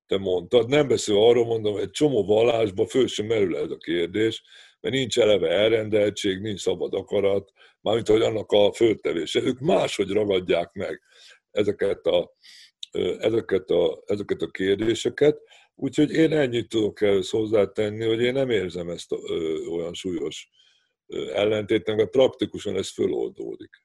te 0.08 0.18
mondtad. 0.18 0.68
Nem 0.68 0.88
beszél 0.88 1.16
arról, 1.16 1.44
mondom, 1.44 1.76
egy 1.76 1.90
csomó 1.90 2.24
vallásban 2.24 2.86
föl 2.86 3.06
sem 3.06 3.26
merül 3.26 3.56
ez 3.56 3.70
a 3.70 3.76
kérdés, 3.76 4.42
mert 4.80 4.94
nincs 4.94 5.18
eleve 5.18 5.48
elrendeltség, 5.48 6.40
nincs 6.40 6.60
szabad 6.60 6.94
akarat, 6.94 7.52
mármint 7.80 8.08
hogy 8.08 8.22
annak 8.22 8.52
a 8.52 8.72
föltevése. 8.72 9.42
Ők 9.42 9.58
máshogy 9.58 10.10
ragadják 10.10 10.72
meg 10.72 11.00
ezeket 11.50 12.06
a, 12.06 12.32
ezeket 13.18 13.70
a, 13.70 14.02
ezeket 14.06 14.42
a 14.42 14.50
kérdéseket, 14.50 15.38
úgyhogy 15.74 16.10
én 16.10 16.32
ennyit 16.32 16.68
tudok 16.68 17.00
ehhez 17.00 17.30
hozzátenni, 17.30 18.04
hogy 18.04 18.20
én 18.20 18.32
nem 18.32 18.50
érzem 18.50 18.88
ezt 18.88 19.12
a, 19.12 19.16
ö, 19.28 19.66
olyan 19.66 19.94
súlyos 19.94 20.50
ellentétnek, 21.32 21.96
mert 21.96 22.10
praktikusan 22.10 22.76
ez 22.76 22.92
föloldódik. 22.92 23.82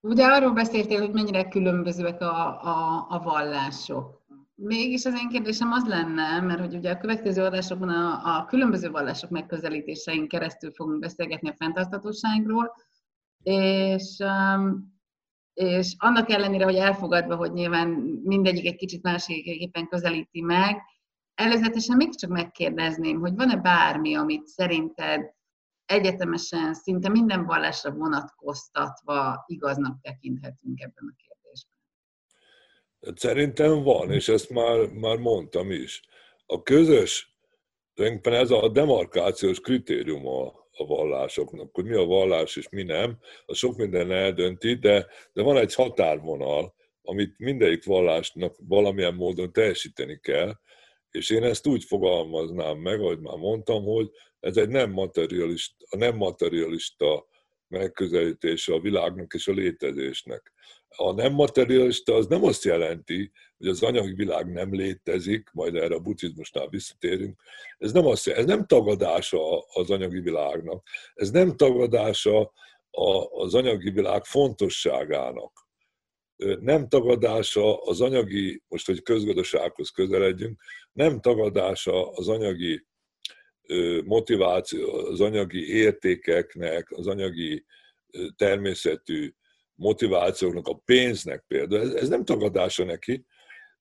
Ugye 0.00 0.24
arról 0.24 0.52
beszéltél, 0.52 1.00
hogy 1.00 1.12
mennyire 1.12 1.48
különbözőek 1.48 2.20
a, 2.20 2.62
a, 2.62 3.06
a 3.08 3.18
vallások. 3.18 4.23
Mégis 4.56 5.04
az 5.04 5.14
én 5.14 5.28
kérdésem 5.28 5.72
az 5.72 5.86
lenne, 5.86 6.40
mert 6.40 6.60
hogy 6.60 6.74
ugye 6.74 6.90
a 6.90 6.98
következő 6.98 7.42
adásokban 7.42 7.88
a, 7.88 8.38
a 8.38 8.44
különböző 8.44 8.90
vallások 8.90 9.30
megközelítésein 9.30 10.28
keresztül 10.28 10.72
fogunk 10.72 10.98
beszélgetni 10.98 11.48
a 11.48 11.54
fenntarthatóságról, 11.54 12.74
és, 13.42 14.18
um, 14.18 14.92
és 15.54 15.94
annak 15.98 16.30
ellenére, 16.30 16.64
hogy 16.64 16.76
elfogadva, 16.76 17.36
hogy 17.36 17.52
nyilván 17.52 17.88
mindegyik 18.24 18.66
egy 18.66 18.76
kicsit 18.76 19.02
másképpen 19.02 19.88
közelíti 19.88 20.40
meg, 20.40 20.76
előzetesen 21.34 21.96
mégiscsak 21.96 22.30
megkérdezném, 22.30 23.20
hogy 23.20 23.34
van-e 23.34 23.56
bármi, 23.56 24.14
amit 24.14 24.46
szerinted 24.46 25.32
egyetemesen 25.84 26.74
szinte 26.74 27.08
minden 27.08 27.44
vallásra 27.44 27.90
vonatkoztatva 27.90 29.44
igaznak 29.46 30.00
tekinthetünk 30.00 30.80
ebben 30.80 31.04
a 31.10 31.14
kérdésben? 31.16 31.33
Szerintem 33.14 33.82
van, 33.82 34.12
és 34.12 34.28
ezt 34.28 34.50
már, 34.50 34.88
már 34.88 35.16
mondtam 35.16 35.70
is. 35.70 36.02
A 36.46 36.62
közös, 36.62 37.36
tulajdonképpen 37.94 38.40
ez 38.40 38.50
a 38.50 38.68
demarkációs 38.68 39.60
kritérium 39.60 40.26
a, 40.26 40.46
a 40.70 40.86
vallásoknak, 40.86 41.74
hogy 41.74 41.84
mi 41.84 41.94
a 41.94 42.04
vallás 42.04 42.56
és 42.56 42.68
mi 42.68 42.82
nem, 42.82 43.18
a 43.46 43.54
sok 43.54 43.76
minden 43.76 44.12
eldönti, 44.12 44.74
de, 44.74 45.06
de 45.32 45.42
van 45.42 45.56
egy 45.56 45.74
határvonal, 45.74 46.74
amit 47.02 47.38
mindegyik 47.38 47.84
vallásnak 47.84 48.56
valamilyen 48.58 49.14
módon 49.14 49.52
teljesíteni 49.52 50.18
kell, 50.22 50.52
és 51.10 51.30
én 51.30 51.42
ezt 51.42 51.66
úgy 51.66 51.84
fogalmaznám 51.84 52.78
meg, 52.78 53.00
ahogy 53.00 53.18
már 53.18 53.36
mondtam, 53.36 53.84
hogy 53.84 54.10
ez 54.40 54.56
egy 54.56 54.68
nem 54.68 54.90
materialista, 54.90 55.84
a 55.88 55.96
nem 55.96 56.16
materialista 56.16 57.26
megközelítése 57.68 58.74
a 58.74 58.80
világnak 58.80 59.34
és 59.34 59.48
a 59.48 59.52
létezésnek. 59.52 60.52
A 60.96 61.12
nem 61.12 61.32
materialista 61.32 62.14
az 62.14 62.26
nem 62.26 62.44
azt 62.44 62.64
jelenti, 62.64 63.32
hogy 63.58 63.68
az 63.68 63.82
anyagi 63.82 64.12
világ 64.12 64.52
nem 64.52 64.74
létezik, 64.74 65.50
majd 65.52 65.74
erre 65.74 65.94
a 65.94 66.00
buddhizmusnál 66.00 66.68
visszatérünk. 66.68 67.40
Ez 67.78 67.92
nem, 67.92 68.06
azt 68.06 68.26
jelenti, 68.26 68.50
ez 68.50 68.56
nem 68.56 68.66
tagadása 68.66 69.60
az 69.60 69.90
anyagi 69.90 70.20
világnak, 70.20 70.86
ez 71.14 71.30
nem 71.30 71.56
tagadása 71.56 72.52
az 73.30 73.54
anyagi 73.54 73.90
világ 73.90 74.24
fontosságának 74.24 75.64
nem 76.60 76.88
tagadása 76.88 77.76
az 77.82 78.00
anyagi, 78.00 78.62
most 78.68 78.86
hogy 78.86 79.02
közgazdasághoz 79.02 79.90
közeledjünk, 79.90 80.62
nem 80.92 81.20
tagadása 81.20 82.10
az 82.10 82.28
anyagi 82.28 82.86
motiváció, 84.04 84.92
az 84.92 85.20
anyagi 85.20 85.68
értékeknek, 85.68 86.90
az 86.90 87.06
anyagi 87.06 87.64
természetű 88.36 89.34
motivációknak, 89.74 90.66
a 90.66 90.80
pénznek 90.84 91.44
például, 91.46 91.82
ez, 91.82 91.94
ez 91.94 92.08
nem 92.08 92.24
tagadása 92.24 92.84
neki, 92.84 93.26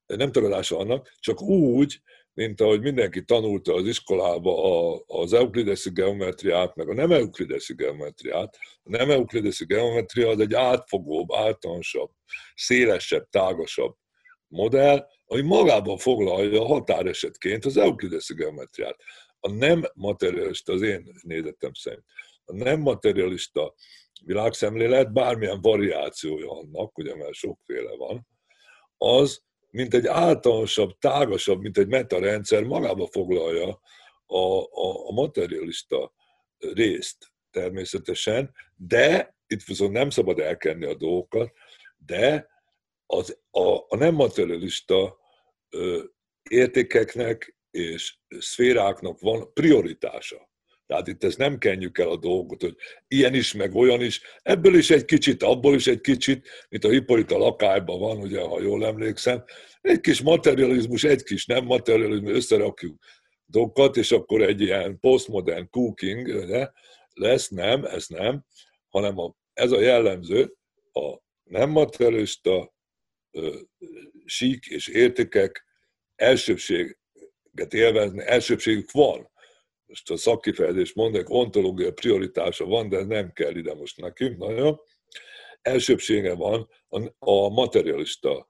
nem 0.06 0.32
tagadása 0.32 0.78
annak, 0.78 1.16
csak 1.20 1.42
úgy, 1.42 2.02
mint 2.34 2.62
ahogy 2.62 2.82
mindenki 2.82 3.24
tanulta 3.24 3.74
az 3.74 3.86
iskolába 3.86 4.96
az 4.96 5.34
euklideszi 5.34 5.92
geometriát, 5.92 6.76
meg 6.76 6.90
a 6.90 6.94
nem 6.94 7.12
euklideszi 7.12 7.74
geometriát. 7.74 8.58
A 8.84 8.90
nem 8.90 9.10
euklideszi 9.10 9.66
geometria 9.66 10.30
az 10.30 10.40
egy 10.40 10.54
átfogóbb, 10.54 11.34
általánosabb, 11.34 12.12
szélesebb, 12.56 13.30
tágasabb 13.30 13.96
modell, 14.48 15.08
ami 15.26 15.42
magában 15.42 15.98
foglalja 15.98 16.62
a 16.62 16.66
határesetként 16.66 17.66
az 17.66 17.78
euklideszi 17.78 18.34
geometriát. 18.34 18.96
A 19.40 19.52
nem 19.52 19.84
materialista, 19.94 20.74
az 20.74 20.82
én 20.82 21.12
nézetem 21.22 21.74
szerint, 21.74 22.04
a 22.46 22.54
nem 22.54 22.80
materialista 22.80 23.74
világszemlélet, 24.26 25.14
bármilyen 25.14 25.62
variációja 25.62 26.52
annak, 26.52 26.98
ugye 26.98 27.16
mert 27.16 27.34
sokféle 27.34 27.96
van, 27.96 28.28
az 28.98 29.44
mint 29.70 29.94
egy 29.94 30.08
általánosabb, 30.08 30.98
tágasabb, 31.00 31.62
mint 31.62 31.78
egy 31.78 31.88
metarendszer 31.88 32.64
magába 32.64 33.08
foglalja 33.08 33.82
a, 34.26 34.58
a, 34.60 35.08
a 35.08 35.12
materialista 35.12 36.14
részt 36.58 37.32
természetesen, 37.52 38.52
de 38.76 39.36
itt 39.48 39.64
viszont 39.64 39.92
nem 39.92 40.10
szabad 40.10 40.40
elkenni 40.40 40.86
a 40.86 40.96
dolgokat, 40.96 41.52
de 41.98 42.48
az, 43.06 43.40
a, 43.52 43.78
a 43.88 43.96
nem 43.98 44.14
materialista 44.16 45.18
ö, 45.70 46.04
értékeknek 46.50 47.58
és 47.72 48.18
szféráknak 48.40 49.20
van 49.20 49.54
prioritása. 49.54 50.50
Tehát 50.94 51.08
itt 51.08 51.24
ezt 51.24 51.38
nem 51.38 51.58
kenjük 51.58 51.98
el 51.98 52.10
a 52.10 52.18
dolgot, 52.18 52.62
hogy 52.62 52.76
ilyen 53.08 53.34
is, 53.34 53.54
meg 53.54 53.76
olyan 53.76 54.02
is. 54.02 54.22
Ebből 54.42 54.76
is 54.76 54.90
egy 54.90 55.06
kicsit, 55.06 55.44
abból 55.44 55.76
is 55.76 55.88
egy 55.88 56.02
kicsit, 56.02 56.48
mint 56.70 56.84
a 56.84 56.90
Hippolyta 56.90 57.38
lakályban 57.38 58.00
van, 58.00 58.18
ugye, 58.18 58.42
ha 58.42 58.62
jól 58.62 58.86
emlékszem. 58.86 59.44
Egy 59.82 60.00
kis 60.00 60.22
materializmus, 60.22 61.04
egy 61.04 61.24
kis 61.24 61.46
nem 61.46 61.66
materializmus, 61.66 62.32
összerakjuk 62.32 63.04
dolgokat, 63.46 63.98
és 63.98 64.12
akkor 64.12 64.42
egy 64.42 64.62
ilyen 64.62 65.00
postmodern 65.00 65.70
cooking 65.70 66.46
de 66.46 66.74
lesz, 67.14 67.48
nem, 67.48 67.84
ez 67.84 68.08
nem, 68.08 68.46
hanem 68.90 69.18
a 69.18 69.36
ez 69.54 69.72
a 69.72 69.80
jellemző, 69.80 70.56
a 70.92 71.18
nem 71.44 71.70
materialista 71.70 72.74
sík 74.26 74.66
és 74.66 74.88
értékek 74.88 75.66
elsőbséget 76.16 77.74
élvezni, 77.74 78.24
elsőbségük 78.26 78.92
van. 78.92 79.32
Most 79.94 80.12
a 80.12 80.18
szakkifejezést 80.18 80.96
mondok, 80.96 81.30
ontológia 81.30 81.92
prioritása 81.92 82.66
van, 82.66 82.90
de 82.90 83.04
nem 83.04 83.32
kell 83.32 83.56
ide 83.56 83.74
most 83.74 84.02
nekünk 84.02 84.38
nagyon. 84.38 84.80
Elsőbsége 85.62 86.34
van 86.36 86.70
a 87.20 87.50
materialista 87.50 88.48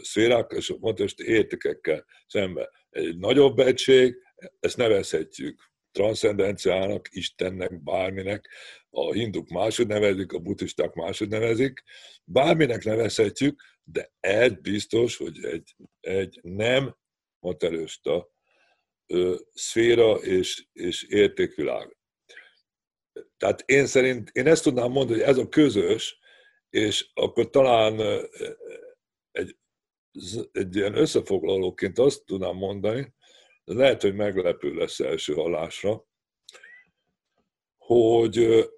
szférák 0.00 0.52
és 0.56 0.70
a 0.70 0.76
materialista 0.80 1.24
értékekkel 1.24 2.04
szemben. 2.26 2.68
Egy 2.90 3.18
nagyobb 3.18 3.58
egység, 3.58 4.16
ezt 4.60 4.76
nevezhetjük 4.76 5.72
transzcendenciának, 5.90 7.08
Istennek, 7.10 7.82
bárminek, 7.82 8.48
a 8.90 9.12
hinduk 9.12 9.48
máshogy 9.48 9.86
nevezik, 9.86 10.32
a 10.32 10.38
buddhisták 10.38 10.94
máshogy 10.94 11.28
nevezik, 11.28 11.82
bárminek 12.24 12.84
nevezhetjük, 12.84 13.62
de 13.84 14.12
ez 14.20 14.52
biztos, 14.52 15.16
hogy 15.16 15.44
egy, 15.44 15.76
egy 16.00 16.40
nem 16.42 16.96
materialista 17.38 18.30
szféra 19.54 20.14
és, 20.14 20.66
és 20.72 21.02
értékvilág. 21.02 21.96
Tehát 23.36 23.62
én 23.66 23.86
szerint, 23.86 24.30
én 24.32 24.46
ezt 24.46 24.62
tudnám 24.62 24.90
mondani, 24.90 25.18
hogy 25.18 25.28
ez 25.28 25.38
a 25.38 25.48
közös, 25.48 26.18
és 26.70 27.10
akkor 27.14 27.50
talán 27.50 28.00
egy, 29.30 29.56
egy 30.52 30.76
ilyen 30.76 30.96
összefoglalóként 30.96 31.98
azt 31.98 32.24
tudnám 32.24 32.56
mondani, 32.56 33.14
de 33.64 33.74
lehet, 33.74 34.02
hogy 34.02 34.14
meglepő 34.14 34.74
lesz 34.74 35.00
első 35.00 35.34
hallásra, 35.34 36.04
hogy 37.78 38.68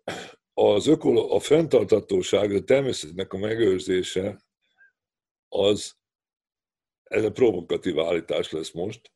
az 0.55 0.87
ökolo, 0.87 1.35
a 1.35 1.41
fenntartatóság, 1.41 2.55
a 2.55 2.65
természetnek 2.65 3.33
a 3.33 3.39
megőrzése, 3.39 4.45
az 5.49 5.97
ez 7.05 7.25
a 7.25 7.33
provokatív 7.33 7.99
állítás 7.99 8.51
lesz 8.51 8.71
most. 8.71 9.13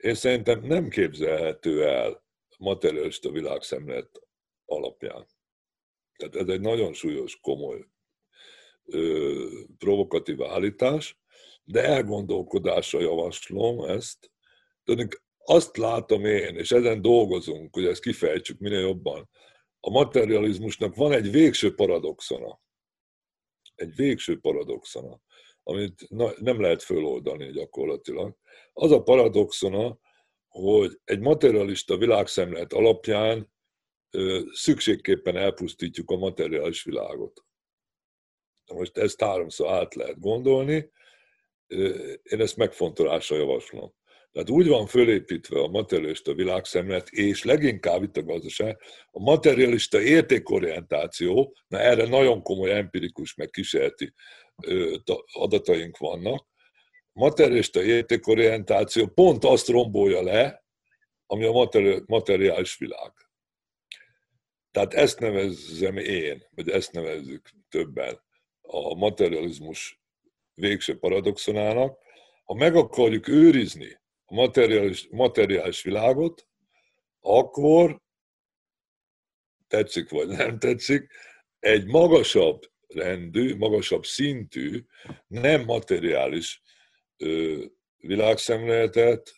Én 0.00 0.14
szerintem 0.14 0.60
nem 0.60 0.88
képzelhető 0.88 1.86
el 1.86 2.24
materialista 2.58 3.30
világszemlet 3.30 4.20
alapján. 4.64 5.26
Tehát 6.16 6.36
ez 6.36 6.48
egy 6.48 6.60
nagyon 6.60 6.92
súlyos, 6.92 7.40
komoly 7.40 7.86
ö, 8.84 9.48
provokatív 9.78 10.42
állítás, 10.42 11.18
de 11.64 11.84
elgondolkodásra 11.84 13.00
javaslom 13.00 13.84
ezt, 13.84 14.30
Tudjuk, 14.84 15.22
azt 15.44 15.76
látom 15.76 16.24
én, 16.24 16.56
és 16.56 16.70
ezen 16.70 17.02
dolgozunk, 17.02 17.74
hogy 17.74 17.84
ezt 17.84 18.02
kifejtsük 18.02 18.58
minél 18.58 18.80
jobban, 18.80 19.28
a 19.80 19.90
materializmusnak 19.90 20.94
van 20.94 21.12
egy 21.12 21.30
végső 21.30 21.74
paradoxona. 21.74 22.60
Egy 23.74 23.94
végső 23.94 24.38
paradoxona, 24.40 25.20
amit 25.70 26.08
nem 26.40 26.60
lehet 26.60 26.82
föloldani 26.82 27.50
gyakorlatilag. 27.52 28.36
Az 28.72 28.90
a 28.90 29.02
paradoxona, 29.02 29.98
hogy 30.48 31.00
egy 31.04 31.20
materialista 31.20 31.96
világszemlet 31.96 32.72
alapján 32.72 33.52
szükségképpen 34.52 35.36
elpusztítjuk 35.36 36.10
a 36.10 36.16
materiális 36.16 36.84
világot. 36.84 37.44
Most 38.72 38.96
ezt 38.96 39.22
háromszor 39.22 39.68
át 39.68 39.94
lehet 39.94 40.20
gondolni, 40.20 40.90
én 42.22 42.40
ezt 42.40 42.56
megfontolásra 42.56 43.36
javaslom. 43.36 43.92
Tehát 44.32 44.50
úgy 44.50 44.68
van 44.68 44.86
fölépítve 44.86 45.60
a 45.60 45.68
materialista 45.68 46.34
világszemlet, 46.34 47.08
és 47.08 47.44
leginkább 47.44 48.02
itt 48.02 48.16
a 48.16 48.22
gazdaság, 48.22 48.80
a 49.10 49.20
materialista 49.20 50.00
értékorientáció, 50.00 51.56
na 51.68 51.78
erre 51.78 52.08
nagyon 52.08 52.42
komoly 52.42 52.70
empirikus, 52.70 53.34
meg 53.34 53.50
kísérleti 53.50 54.12
adataink 55.32 55.96
vannak, 55.96 56.46
materialista 57.12 57.82
értékorientáció 57.82 59.06
pont 59.06 59.44
azt 59.44 59.68
rombolja 59.68 60.22
le, 60.22 60.64
ami 61.26 61.44
a 61.44 61.68
materiális 62.06 62.76
világ. 62.76 63.12
Tehát 64.70 64.94
ezt 64.94 65.18
nevezzem 65.18 65.96
én, 65.96 66.46
vagy 66.50 66.68
ezt 66.68 66.92
nevezzük 66.92 67.50
többen 67.68 68.22
a 68.60 68.94
materializmus 68.94 70.00
végső 70.54 70.98
paradoxonának. 70.98 71.98
Ha 72.44 72.54
meg 72.54 72.76
akarjuk 72.76 73.28
őrizni 73.28 74.00
a 74.24 74.34
materiális, 74.34 75.08
materiális 75.10 75.82
világot, 75.82 76.48
akkor 77.20 78.00
tetszik 79.66 80.10
vagy 80.10 80.28
nem 80.28 80.58
tetszik, 80.58 81.10
egy 81.58 81.86
magasabb 81.86 82.70
rendű, 82.94 83.56
magasabb 83.56 84.04
szintű, 84.04 84.84
nem 85.26 85.64
materiális 85.64 86.62
ö, 87.16 87.64
világszemléletet, 87.96 89.34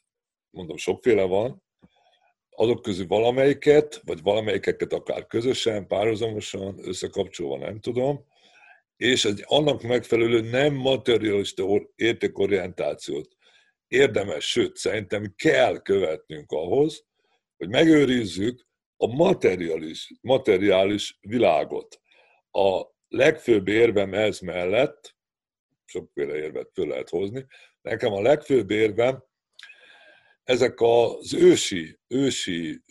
mondom, 0.50 0.76
sokféle 0.76 1.24
van, 1.24 1.62
azok 2.50 2.82
közül 2.82 3.06
valamelyiket, 3.06 4.00
vagy 4.04 4.22
valamelyikeket 4.22 4.92
akár 4.92 5.26
közösen, 5.26 5.86
párhuzamosan, 5.86 6.78
összekapcsolva, 6.88 7.58
nem 7.58 7.80
tudom, 7.80 8.24
és 8.96 9.24
egy 9.24 9.44
annak 9.46 9.82
megfelelő 9.82 10.40
nem 10.40 10.74
materialista 10.74 11.64
értékorientációt 11.94 13.36
érdemes, 13.88 14.50
sőt, 14.50 14.76
szerintem 14.76 15.34
kell 15.36 15.78
követnünk 15.82 16.50
ahhoz, 16.50 17.04
hogy 17.56 17.68
megőrizzük 17.68 18.66
a 18.96 19.06
materiális, 19.06 20.12
materiális 20.20 21.18
világot. 21.20 22.00
A 22.50 22.91
legfőbb 23.12 23.68
érvem 23.68 24.14
ez 24.14 24.38
mellett, 24.40 25.16
sokféle 25.84 26.34
érvet 26.34 26.70
föl 26.72 26.86
lehet 26.86 27.08
hozni, 27.08 27.46
nekem 27.82 28.12
a 28.12 28.20
legfőbb 28.20 28.70
érvem, 28.70 29.24
ezek 30.44 30.80
az 30.80 31.34
ősi, 31.34 31.98
ősi 32.08 32.82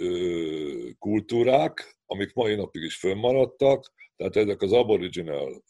kultúrák, 0.99 1.97
amik 2.05 2.33
mai 2.33 2.55
napig 2.55 2.83
is 2.83 2.95
fönnmaradtak, 2.95 3.93
tehát 4.15 4.35
ezek 4.35 4.61
az 4.61 4.71
aboriginal 4.71 5.63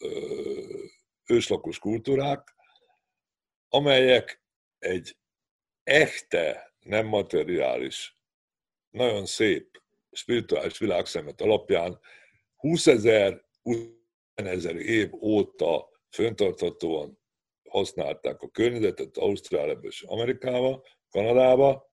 őslakos 1.26 1.80
kultúrák, 1.80 2.56
amelyek 3.70 4.44
egy 4.80 5.18
echte, 5.84 6.74
nem 6.80 7.06
materiális, 7.06 8.18
nagyon 8.90 9.26
szép 9.26 9.82
spirituális 10.12 10.78
világszemet 10.78 11.42
alapján 11.42 12.00
20 12.56 12.88
ezer, 12.88 13.46
20 13.62 14.00
ezer 14.36 14.76
év 14.76 15.14
óta 15.14 15.90
föntarthatóan 16.10 17.20
használták 17.70 18.42
a 18.42 18.50
környezetet 18.50 19.18
Ausztráliába 19.18 19.88
és 19.88 20.02
Amerikába, 20.02 20.84
Kanadába, 21.10 21.90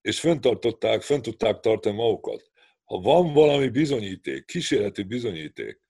és 0.00 0.20
föntartották, 0.20 1.02
fönn 1.02 1.22
tudták 1.22 1.60
tartani 1.60 1.96
magukat. 1.96 2.50
Ha 2.84 3.00
van 3.00 3.32
valami 3.32 3.68
bizonyíték, 3.68 4.44
kísérleti 4.44 5.02
bizonyíték, 5.02 5.80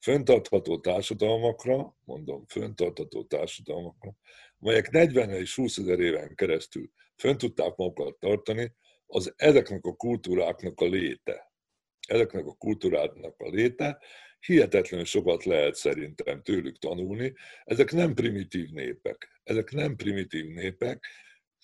föntartható 0.00 0.80
társadalmakra, 0.80 1.96
mondom, 2.04 2.44
föntartható 2.46 3.24
társadalmakra, 3.24 4.14
amelyek 4.58 4.90
40 4.90 5.30
és 5.30 5.54
20 5.54 5.78
ezer 5.78 6.00
éven 6.00 6.34
keresztül 6.34 6.90
fönn 7.18 7.36
tudták 7.36 7.76
magukat 7.76 8.18
tartani, 8.18 8.72
az 9.06 9.32
ezeknek 9.36 9.84
a 9.84 9.94
kultúráknak 9.94 10.80
a 10.80 10.84
léte. 10.84 11.52
Ezeknek 12.08 12.46
a 12.46 12.54
kultúráknak 12.54 13.34
a 13.38 13.48
léte, 13.48 13.98
hihetetlenül 14.40 15.06
sokat 15.06 15.44
lehet 15.44 15.74
szerintem 15.74 16.42
tőlük 16.42 16.78
tanulni. 16.78 17.34
Ezek 17.64 17.92
nem 17.92 18.14
primitív 18.14 18.68
népek. 18.70 19.40
Ezek 19.42 19.70
nem 19.70 19.96
primitív 19.96 20.46
népek, 20.46 21.06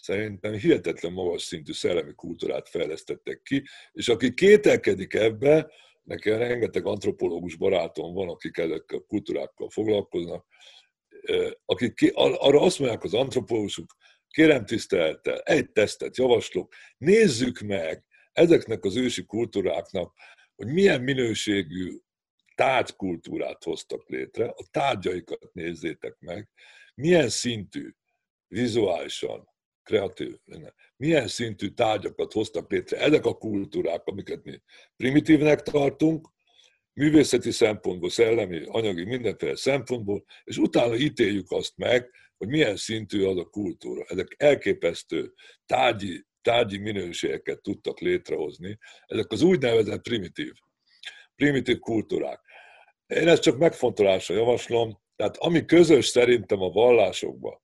szerintem 0.04 0.52
hihetetlen 0.52 1.12
magas 1.12 1.42
szintű 1.42 1.72
szellemi 1.72 2.14
kultúrát 2.14 2.68
fejlesztettek 2.68 3.42
ki, 3.42 3.62
és 3.92 4.08
aki 4.08 4.34
kételkedik 4.34 5.14
ebbe, 5.14 5.70
nekem 6.02 6.38
rengeteg 6.38 6.86
antropológus 6.86 7.56
barátom 7.56 8.14
van, 8.14 8.28
akik 8.28 8.56
ezekkel 8.56 8.98
a 8.98 9.04
kultúrákkal 9.06 9.70
foglalkoznak, 9.70 10.46
akik 11.64 12.10
arra 12.14 12.60
azt 12.60 12.78
mondják 12.78 13.04
az 13.04 13.14
antropológusok, 13.14 13.86
kérem 14.28 14.64
tisztelettel, 14.64 15.38
egy 15.38 15.70
tesztet 15.70 16.16
javaslok, 16.16 16.74
nézzük 16.98 17.58
meg 17.60 18.04
ezeknek 18.32 18.84
az 18.84 18.96
ősi 18.96 19.24
kultúráknak, 19.24 20.14
hogy 20.56 20.66
milyen 20.66 21.02
minőségű 21.02 21.98
tárgykultúrát 22.54 23.64
hoztak 23.64 24.08
létre, 24.08 24.44
a 24.44 24.64
tárgyaikat 24.70 25.50
nézzétek 25.52 26.16
meg, 26.18 26.48
milyen 26.94 27.28
szintű, 27.28 27.90
vizuálisan, 28.46 29.48
kreatív, 29.82 30.38
milyen 30.96 31.28
szintű 31.28 31.68
tárgyakat 31.68 32.32
hoztak 32.32 32.70
létre 32.70 32.98
ezek 32.98 33.24
a 33.26 33.36
kultúrák, 33.36 34.06
amiket 34.06 34.44
mi 34.44 34.62
primitívnek 34.96 35.62
tartunk, 35.62 36.28
művészeti 36.92 37.50
szempontból, 37.50 38.10
szellemi, 38.10 38.62
anyagi, 38.66 39.04
mindenféle 39.04 39.56
szempontból, 39.56 40.24
és 40.44 40.58
utána 40.58 40.96
ítéljük 40.96 41.50
azt 41.50 41.76
meg, 41.76 42.10
hogy 42.36 42.48
milyen 42.48 42.76
szintű 42.76 43.24
az 43.24 43.36
a 43.36 43.44
kultúra. 43.44 44.04
Ezek 44.08 44.34
elképesztő 44.38 45.32
tárgyi, 45.66 46.26
tárgyi 46.42 46.78
minőségeket 46.78 47.62
tudtak 47.62 48.00
létrehozni. 48.00 48.78
Ezek 49.06 49.32
az 49.32 49.42
úgynevezett 49.42 50.02
primitív, 50.02 50.52
primitív 51.36 51.78
kultúrák. 51.78 52.40
Én 53.06 53.28
ezt 53.28 53.42
csak 53.42 53.58
megfontolásra 53.58 54.34
javaslom, 54.34 55.02
tehát 55.16 55.36
ami 55.36 55.64
közös 55.64 56.06
szerintem 56.06 56.60
a 56.60 56.68
vallásokban 56.68 57.62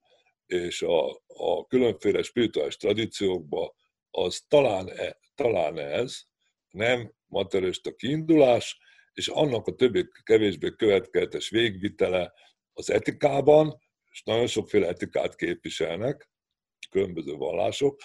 és 0.50 0.82
a, 0.82 1.22
a 1.26 1.66
különféle 1.66 2.22
spirituális 2.22 2.76
tradíciókban, 2.76 3.72
az 4.10 4.44
talán, 4.48 4.88
e, 4.88 5.18
talán 5.34 5.78
ez, 5.78 6.20
nem 6.70 7.12
materialista 7.26 7.94
kiindulás, 7.94 8.78
és 9.12 9.28
annak 9.28 9.66
a 9.66 9.74
többé 9.74 10.08
kevésbé 10.22 10.70
következetes 10.76 11.48
végvitele 11.48 12.32
az 12.72 12.90
etikában, 12.90 13.78
és 14.10 14.22
nagyon 14.22 14.46
sokféle 14.46 14.88
etikát 14.88 15.34
képviselnek, 15.34 16.30
különböző 16.90 17.32
vallások, 17.32 18.00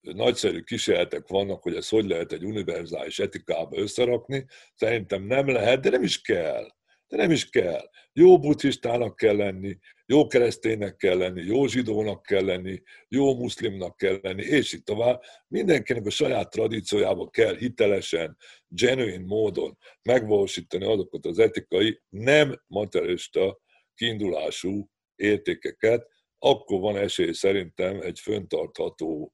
nagyszerű 0.00 0.60
kísérletek 0.60 1.28
vannak, 1.28 1.62
hogy 1.62 1.74
ezt 1.74 1.90
hogy 1.90 2.06
lehet 2.06 2.32
egy 2.32 2.44
univerzális 2.44 3.18
etikába 3.18 3.76
összerakni. 3.76 4.46
Szerintem 4.74 5.22
nem 5.22 5.48
lehet, 5.48 5.80
de 5.80 5.90
nem 5.90 6.02
is 6.02 6.20
kell. 6.20 6.68
De 7.08 7.16
nem 7.16 7.30
is 7.30 7.48
kell. 7.48 7.90
Jó 8.12 8.38
buddhistának 8.38 9.16
kell 9.16 9.36
lenni, 9.36 9.78
jó 10.06 10.26
kereszténynek 10.26 10.96
kell 10.96 11.16
lenni, 11.16 11.42
jó 11.42 11.66
zsidónak 11.66 12.22
kell 12.22 12.44
lenni, 12.44 12.82
jó 13.08 13.36
muszlimnak 13.36 13.96
kell 13.96 14.18
lenni, 14.22 14.42
és 14.42 14.72
így 14.72 14.82
tovább. 14.82 15.22
Mindenkinek 15.48 16.06
a 16.06 16.10
saját 16.10 16.50
tradíciójába 16.50 17.30
kell 17.30 17.56
hitelesen, 17.56 18.36
genuine 18.68 19.24
módon 19.26 19.78
megvalósítani 20.02 20.84
azokat 20.84 21.26
az 21.26 21.38
etikai, 21.38 22.00
nem 22.08 22.62
materialista 22.66 23.60
kiindulású 23.94 24.88
értékeket, 25.16 26.06
akkor 26.38 26.80
van 26.80 26.96
esély 26.96 27.32
szerintem 27.32 28.00
egy 28.00 28.20
föntartható 28.20 29.32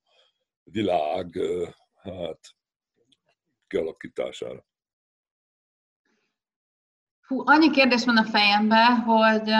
világ 0.70 1.38
hát, 2.02 2.40
kialakítására. 3.66 4.64
Hú, 7.26 7.42
annyi 7.44 7.70
kérdés 7.70 8.04
van 8.04 8.16
a 8.16 8.24
fejemben, 8.24 8.96
hogy, 8.96 9.50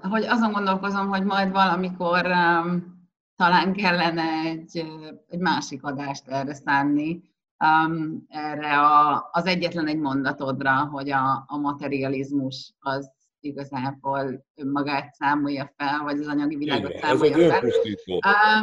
hogy 0.00 0.24
azon 0.24 0.52
gondolkozom, 0.52 1.08
hogy 1.08 1.24
majd 1.24 1.50
valamikor 1.50 2.26
um, 2.26 2.92
talán 3.36 3.72
kellene 3.72 4.40
egy, 4.44 4.84
egy 5.28 5.38
másik 5.38 5.84
adást 5.84 6.28
erre 6.28 6.54
szánni, 6.54 7.22
um, 7.64 8.24
erre 8.28 8.80
a, 8.80 9.28
az 9.32 9.46
egyetlen 9.46 9.86
egy 9.86 9.98
mondatodra, 9.98 10.84
hogy 10.84 11.10
a, 11.10 11.44
a 11.46 11.56
materializmus 11.56 12.74
az 12.78 13.10
igazából 13.40 14.46
önmagát 14.54 15.14
számolja 15.14 15.72
fel, 15.76 16.02
vagy 16.02 16.18
az 16.18 16.26
anyagi 16.26 16.56
világot 16.56 16.90
Igen, 16.90 17.00
számolja 17.00 17.50
fel. 17.50 17.70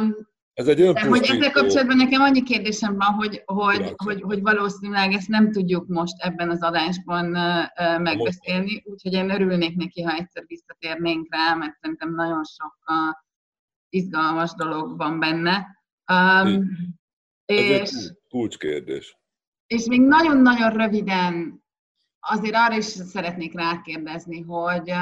Um, 0.00 0.30
ez 0.54 0.68
egy 0.68 0.80
olyan 0.80 1.08
hogy 1.08 1.24
ezzel 1.24 1.50
kapcsolatban 1.50 1.96
nekem 1.96 2.20
annyi 2.20 2.42
kérdésem 2.42 2.96
van, 2.96 3.14
hogy, 3.14 3.42
hogy, 3.44 3.92
hogy, 3.96 4.20
hogy 4.20 4.40
valószínűleg 4.40 5.12
ezt 5.12 5.28
nem 5.28 5.52
tudjuk 5.52 5.86
most 5.86 6.14
ebben 6.18 6.50
az 6.50 6.62
adásban 6.62 7.26
megbeszélni, 8.00 8.82
úgyhogy 8.84 9.12
én 9.12 9.30
örülnék 9.30 9.76
neki, 9.76 10.02
ha 10.02 10.14
egyszer 10.14 10.44
visszatérnénk 10.46 11.34
rá, 11.34 11.54
mert 11.54 11.78
szerintem 11.80 12.14
nagyon 12.14 12.44
sok 12.44 12.76
izgalmas 13.88 14.54
dolog 14.54 14.96
van 14.96 15.18
benne. 15.18 15.66
Um, 16.12 16.68
és, 17.44 17.70
egy 17.70 17.90
kulcskérdés. 18.28 19.16
És 19.66 19.84
még 19.84 20.00
nagyon-nagyon 20.00 20.70
röviden 20.70 21.62
azért 22.20 22.54
arra 22.54 22.76
is 22.76 22.84
szeretnék 22.84 23.54
rákérdezni, 23.54 24.40
hogy 24.40 24.92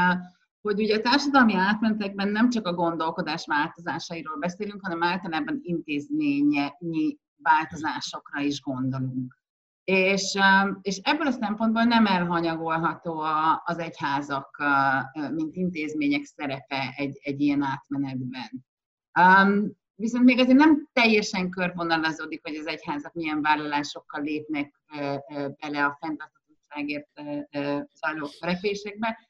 hogy 0.60 0.80
ugye 0.80 0.96
a 0.96 1.00
társadalmi 1.00 1.54
átmenetekben 1.54 2.28
nem 2.28 2.50
csak 2.50 2.66
a 2.66 2.74
gondolkodás 2.74 3.46
változásairól 3.46 4.38
beszélünk, 4.38 4.80
hanem 4.82 5.02
általában 5.02 5.60
intézményi 5.62 7.18
változásokra 7.42 8.40
is 8.40 8.60
gondolunk. 8.60 9.38
És, 9.84 10.34
um, 10.34 10.78
és 10.82 10.96
ebből 11.02 11.26
a 11.26 11.30
szempontból 11.30 11.82
nem 11.82 12.06
elhanyagolható 12.06 13.20
az 13.64 13.78
egyházak, 13.78 14.56
uh, 14.58 15.30
mint 15.30 15.54
intézmények 15.54 16.24
szerepe 16.24 16.94
egy, 16.96 17.18
egy 17.22 17.40
ilyen 17.40 17.62
átmenetben. 17.62 18.66
Um, 19.20 19.72
viszont 19.94 20.24
még 20.24 20.38
azért 20.38 20.58
nem 20.58 20.88
teljesen 20.92 21.50
körvonalazódik, 21.50 22.40
hogy 22.42 22.56
az 22.56 22.66
egyházak 22.66 23.12
milyen 23.12 23.42
vállalásokkal 23.42 24.22
lépnek 24.22 24.80
uh, 24.94 25.14
uh, 25.14 25.48
bele 25.60 25.84
a 25.84 25.96
fenntarthatóságért 26.00 27.20
zajló 27.94 28.28
törekvésekbe. 28.40 29.28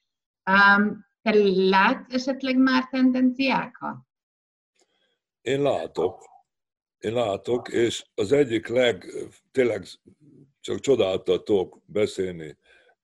Um, 0.51 1.09
te 1.23 1.35
látsz 1.55 2.14
esetleg 2.14 2.57
már 2.57 2.89
tendenciákat? 2.89 3.97
Én 5.41 5.62
látok. 5.62 6.29
Én 6.99 7.12
látok, 7.12 7.68
és 7.68 8.05
az 8.14 8.33
egyik 8.33 8.68
leg, 8.68 9.07
tényleg 9.53 9.87
csak 10.61 10.81
csodáltatok 10.81 11.81
beszélni 11.85 12.57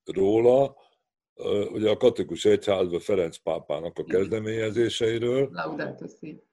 róla, 0.05 0.77
ugye 1.73 1.91
a 1.91 1.97
katolikus 1.97 2.45
egyházban 2.45 3.01
Ferenc 3.01 3.37
pápának 3.37 3.99
a 3.99 4.05
kezdeményezéseiről, 4.05 5.51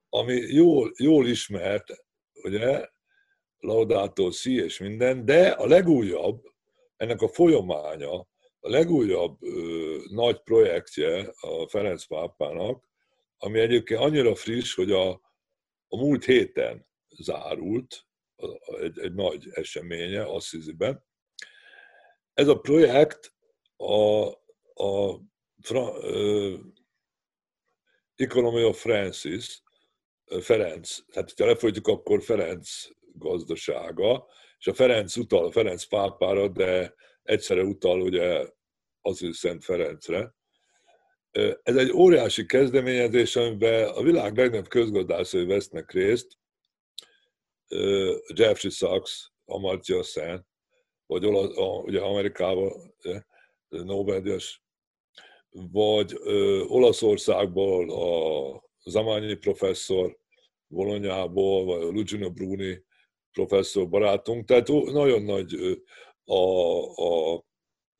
ami 0.09 0.34
jól, 0.34 0.91
jól 0.97 1.28
ismert, 1.28 2.05
ugye, 2.43 2.89
Laudato 3.59 4.32
Si 4.32 4.55
és 4.55 4.80
minden, 4.80 5.26
de 5.26 5.49
a 5.49 5.68
legújabb, 5.68 6.51
ennek 6.97 7.22
a 7.22 7.28
folyamánya, 7.28 8.28
a 8.66 8.70
legújabb 8.70 9.43
ö, 9.43 9.97
nagy 10.09 10.41
projektje 10.41 11.34
a 11.39 11.68
Ferenc 11.68 12.05
pápának, 12.05 12.89
ami 13.38 13.59
egyébként 13.59 13.99
annyira 13.99 14.36
friss, 14.36 14.76
hogy 14.76 14.91
a, 14.91 15.09
a 15.88 15.97
múlt 15.97 16.26
héten 16.26 16.88
zárult, 17.09 18.05
egy, 18.82 18.99
egy 18.99 19.14
nagy 19.14 19.47
eseménye 19.51 20.24
Assisiben. 20.24 21.05
Ez 22.34 22.47
a 22.47 22.59
projekt 22.59 23.34
a, 23.76 24.28
a 24.84 25.20
Fra, 25.61 25.95
ö, 26.01 26.55
Economy 28.16 28.64
of 28.64 28.82
Francis, 28.82 29.64
Ferenc, 30.39 30.97
tehát 31.11 31.34
ha 31.38 31.45
lefolytjuk, 31.45 31.88
akkor 31.88 32.24
Ferenc 32.24 32.70
gazdasága, 33.14 34.28
és 34.59 34.68
a 34.68 34.74
Ferenc 34.74 35.16
utal 35.16 35.45
a 35.45 35.51
Ferenc 35.51 35.84
pápára, 35.84 36.47
de 36.47 36.93
egyszerre 37.24 37.63
utal 37.63 38.01
ugye 38.01 38.47
az 39.01 39.24
ő 39.24 39.32
Szent 39.32 39.63
Ferencre. 39.63 40.36
Ez 41.63 41.76
egy 41.76 41.91
óriási 41.91 42.45
kezdeményezés, 42.45 43.36
amiben 43.36 43.89
a 43.89 44.01
világ 44.01 44.38
legnagyobb 44.38 44.67
közgazdászai 44.67 45.45
vesznek 45.45 45.91
részt, 45.91 46.38
Jeffrey 48.34 48.71
Sachs, 48.71 49.32
Amartya 49.45 50.03
Sen, 50.03 50.47
vagy 51.05 51.26
ugye 51.86 51.99
Amerikában 51.99 52.95
Nobel-díjas, 53.67 54.63
vagy 55.49 56.13
Olaszországból 56.67 57.91
a 57.91 58.63
Zamányi 58.84 59.36
professzor, 59.36 60.17
Bolonyából, 60.67 61.65
vagy 61.65 61.82
a 61.82 61.89
Lugino 61.89 62.32
Bruni 62.32 62.84
professzor 63.32 63.89
barátunk, 63.89 64.45
tehát 64.45 64.67
nagyon 64.67 65.21
nagy 65.24 65.55
a, 66.26 66.36
a 67.03 67.43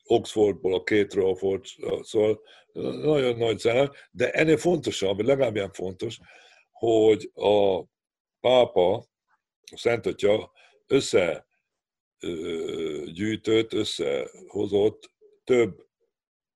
Oxfordból 0.06 0.74
a 0.74 0.82
két 0.82 1.08
Crawford, 1.08 1.64
szóval 2.02 2.40
nagyon 3.02 3.36
nagy 3.36 3.58
zene, 3.58 3.90
de 4.10 4.30
ennél 4.30 4.56
fontosabb, 4.56 5.20
legalább 5.20 5.54
ilyen 5.56 5.72
fontos, 5.72 6.18
hogy 6.70 7.30
a 7.34 7.82
pápa, 8.40 8.94
a 9.72 9.76
Szent 9.76 10.06
Atya 10.06 10.52
összegyűjtött, 12.20 13.72
összehozott 13.72 15.10
több 15.44 15.86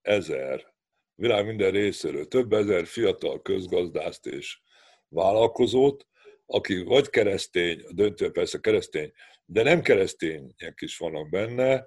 ezer, 0.01 0.75
világ 1.15 1.47
minden 1.47 1.71
részéről, 1.71 2.29
több 2.29 2.53
ezer 2.53 2.87
fiatal 2.87 3.43
közgazdászt 3.43 4.27
és 4.27 4.59
vállalkozót, 5.09 6.07
aki 6.47 6.83
vagy 6.83 7.11
keresztény, 7.11 7.85
döntő 7.91 8.31
persze 8.31 8.59
keresztény, 8.59 9.13
de 9.51 9.63
nem 9.63 9.83
keresztények 9.83 10.75
is 10.77 10.97
vannak 10.97 11.29
benne, 11.29 11.87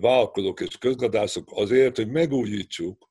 vállalkozók 0.00 0.60
és 0.60 0.78
közgazdászok 0.78 1.48
azért, 1.52 1.96
hogy 1.96 2.08
megújítsuk, 2.08 3.10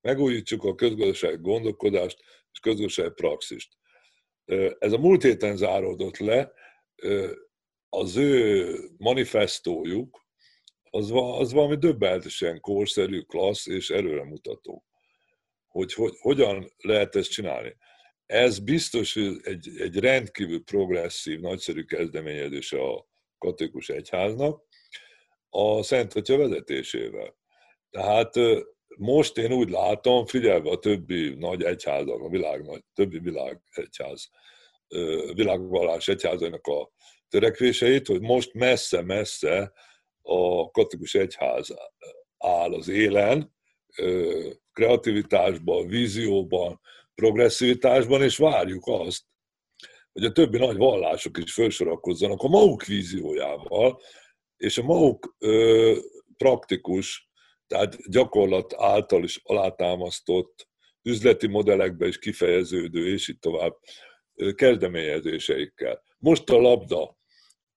megújítsuk 0.00 0.64
a 0.64 0.74
közgazdaság 0.74 1.40
gondolkodást 1.40 2.18
és 2.52 2.58
közgazdaság 2.58 3.14
praxist. 3.14 3.76
Ez 4.78 4.92
a 4.92 4.98
múlt 4.98 5.22
héten 5.22 5.56
záródott 5.56 6.16
le, 6.18 6.52
az 7.88 8.16
ő 8.16 8.74
manifestójuk, 8.96 10.26
az, 10.90 11.10
az 11.14 11.52
valami 11.52 11.76
döbbenetesen 11.76 12.60
korszerű, 12.60 13.20
klassz 13.20 13.66
és 13.66 13.90
előremutató. 13.90 14.84
Hogy, 15.68 15.92
hogy 15.92 16.14
hogyan 16.20 16.72
lehet 16.76 17.16
ezt 17.16 17.30
csinálni. 17.30 17.76
Ez 18.26 18.58
biztos, 18.58 19.14
hogy 19.14 19.40
egy, 19.42 19.68
egy 19.78 19.98
rendkívül 19.98 20.62
progresszív, 20.64 21.40
nagyszerű 21.40 21.82
kezdeményezése 21.82 22.82
a 22.82 23.10
katolikus 23.42 23.88
egyháznak, 23.88 24.62
a 25.50 25.82
Szent 25.82 26.14
Atya 26.14 26.36
vezetésével. 26.36 27.36
Tehát 27.90 28.34
most 28.96 29.38
én 29.38 29.52
úgy 29.52 29.70
látom, 29.70 30.26
figyelve 30.26 30.70
a 30.70 30.78
többi 30.78 31.34
nagy 31.34 31.62
egyházak, 31.62 32.20
a 32.20 32.28
világ 32.28 32.62
nagy, 32.64 32.82
többi 32.94 33.18
világ 33.18 33.60
egyház, 33.70 34.28
világvallás 35.34 36.08
egyházainak 36.08 36.66
a 36.66 36.90
törekvéseit, 37.28 38.06
hogy 38.06 38.20
most 38.20 38.54
messze-messze 38.54 39.72
a 40.22 40.70
katolikus 40.70 41.14
egyház 41.14 41.74
áll 42.38 42.72
az 42.74 42.88
élen, 42.88 43.54
kreativitásban, 44.72 45.86
vízióban, 45.86 46.80
progresszivitásban, 47.14 48.22
és 48.22 48.36
várjuk 48.36 48.86
azt, 48.86 49.24
hogy 50.12 50.24
a 50.24 50.32
többi 50.32 50.58
nagy 50.58 50.76
vallások 50.76 51.38
is 51.38 51.52
felsorakozzanak 51.52 52.42
a 52.42 52.48
maguk 52.48 52.84
víziójával, 52.84 54.00
és 54.56 54.78
a 54.78 54.82
maguk 54.82 55.36
ö, 55.38 55.96
praktikus, 56.36 57.30
tehát 57.66 58.10
gyakorlat 58.10 58.74
által 58.76 59.24
is 59.24 59.40
alátámasztott 59.42 60.68
üzleti 61.02 61.46
modellekbe 61.46 62.06
is 62.06 62.18
kifejeződő, 62.18 63.12
és 63.12 63.28
így 63.28 63.38
tovább 63.38 63.72
kezdeményezéseikkel. 64.54 66.02
Most 66.18 66.50
a 66.50 66.60
labda, 66.60 67.16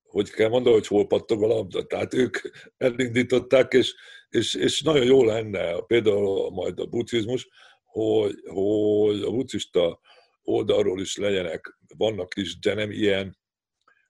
hogy 0.02 0.30
kell 0.30 0.48
mondani, 0.48 0.74
hogy 0.74 0.86
hol 0.86 1.06
pattog 1.06 1.42
a 1.42 1.46
labda. 1.46 1.86
Tehát 1.86 2.14
ők 2.14 2.38
elindították, 2.76 3.72
és, 3.72 3.94
és, 4.28 4.54
és 4.54 4.82
nagyon 4.82 5.04
jó 5.04 5.24
lenne, 5.24 5.82
például 5.86 6.50
majd 6.50 6.80
a 6.80 6.86
buddhizmus, 6.86 7.48
hogy, 7.84 8.34
hogy 8.46 9.22
a 9.22 9.30
buddhista 9.30 10.00
oldalról 10.46 11.00
is 11.00 11.16
legyenek, 11.16 11.78
vannak 11.96 12.36
is, 12.36 12.58
de 12.58 12.74
nem 12.74 12.90
ilyen 12.90 13.38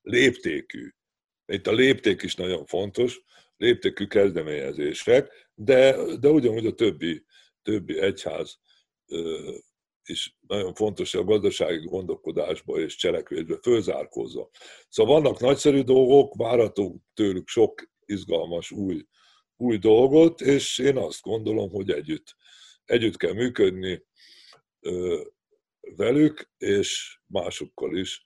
léptékű. 0.02 0.90
Itt 1.46 1.66
a 1.66 1.72
lépték 1.72 2.22
is 2.22 2.34
nagyon 2.34 2.66
fontos, 2.66 3.20
léptékű 3.56 4.06
kezdeményezések, 4.06 5.50
de, 5.54 5.96
de 6.16 6.28
ugyanúgy 6.28 6.66
a 6.66 6.74
többi, 6.74 7.24
többi 7.62 7.98
egyház 7.98 8.58
is 10.04 10.36
nagyon 10.46 10.74
fontos, 10.74 11.14
a 11.14 11.24
gazdasági 11.24 11.86
gondolkodásba 11.86 12.78
és 12.80 12.96
cselekvésbe 12.96 13.58
fölzárkózza. 13.62 14.50
Szóval 14.88 15.20
vannak 15.20 15.40
nagyszerű 15.40 15.82
dolgok, 15.82 16.34
várhatunk 16.34 17.02
tőlük 17.14 17.48
sok 17.48 17.82
izgalmas 18.04 18.70
új, 18.70 19.06
új 19.56 19.78
dolgot, 19.78 20.40
és 20.40 20.78
én 20.78 20.96
azt 20.96 21.22
gondolom, 21.22 21.70
hogy 21.70 21.90
együtt, 21.90 22.36
együtt 22.84 23.16
kell 23.16 23.32
működni 23.32 24.04
velük, 25.96 26.50
és 26.58 27.20
másokkal 27.26 27.96
is, 27.96 28.24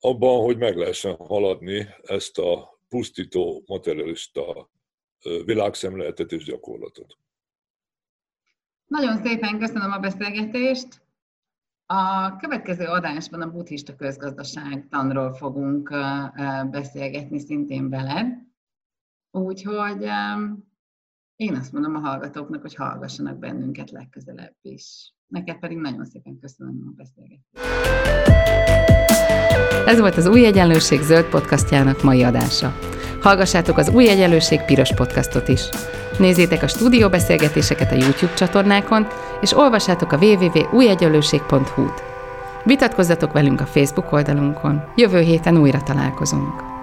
abban, 0.00 0.44
hogy 0.44 0.56
meg 0.56 0.76
lehessen 0.76 1.14
haladni 1.16 1.86
ezt 2.02 2.38
a 2.38 2.80
pusztító 2.88 3.62
materialista 3.66 4.70
világszemléletet 5.44 6.32
és 6.32 6.44
gyakorlatot. 6.44 7.18
Nagyon 8.86 9.16
szépen 9.16 9.58
köszönöm 9.58 9.92
a 9.92 9.98
beszélgetést. 9.98 11.04
A 11.86 12.36
következő 12.36 12.84
adásban 12.84 13.42
a 13.42 13.50
buddhista 13.50 13.96
közgazdaság 13.96 14.86
tanról 14.88 15.32
fogunk 15.34 15.88
beszélgetni 16.70 17.38
szintén 17.38 17.90
veled. 17.90 18.26
Úgyhogy 19.30 20.08
én 21.36 21.54
azt 21.54 21.72
mondom 21.72 21.94
a 21.94 21.98
hallgatóknak, 21.98 22.60
hogy 22.60 22.74
hallgassanak 22.74 23.38
bennünket 23.38 23.90
legközelebb 23.90 24.54
is. 24.62 25.12
Neked 25.26 25.58
pedig 25.58 25.78
nagyon 25.78 26.04
szépen 26.04 26.38
köszönöm 26.40 26.80
a 26.86 26.92
beszélgetést. 26.96 27.74
Ez 29.86 30.00
volt 30.00 30.16
az 30.16 30.26
Új 30.26 30.46
Egyenlőség 30.46 31.00
zöld 31.00 31.24
podcastjának 31.24 32.02
mai 32.02 32.22
adása. 32.22 32.78
Hallgassátok 33.20 33.76
az 33.76 33.88
Új 33.88 34.08
Egyenlőség 34.08 34.60
piros 34.60 34.94
podcastot 34.94 35.48
is. 35.48 35.68
Nézzétek 36.18 36.62
a 36.62 36.68
stúdióbeszélgetéseket 36.68 37.92
a 37.92 37.94
YouTube 37.94 38.34
csatornákon, 38.34 39.06
és 39.40 39.56
olvassátok 39.56 40.12
a 40.12 40.18
www.újegyenlőség.hu-t. 40.18 42.02
Vitatkozzatok 42.64 43.32
velünk 43.32 43.60
a 43.60 43.66
Facebook 43.66 44.12
oldalunkon. 44.12 44.82
Jövő 44.94 45.20
héten 45.20 45.56
újra 45.56 45.82
találkozunk. 45.82 46.75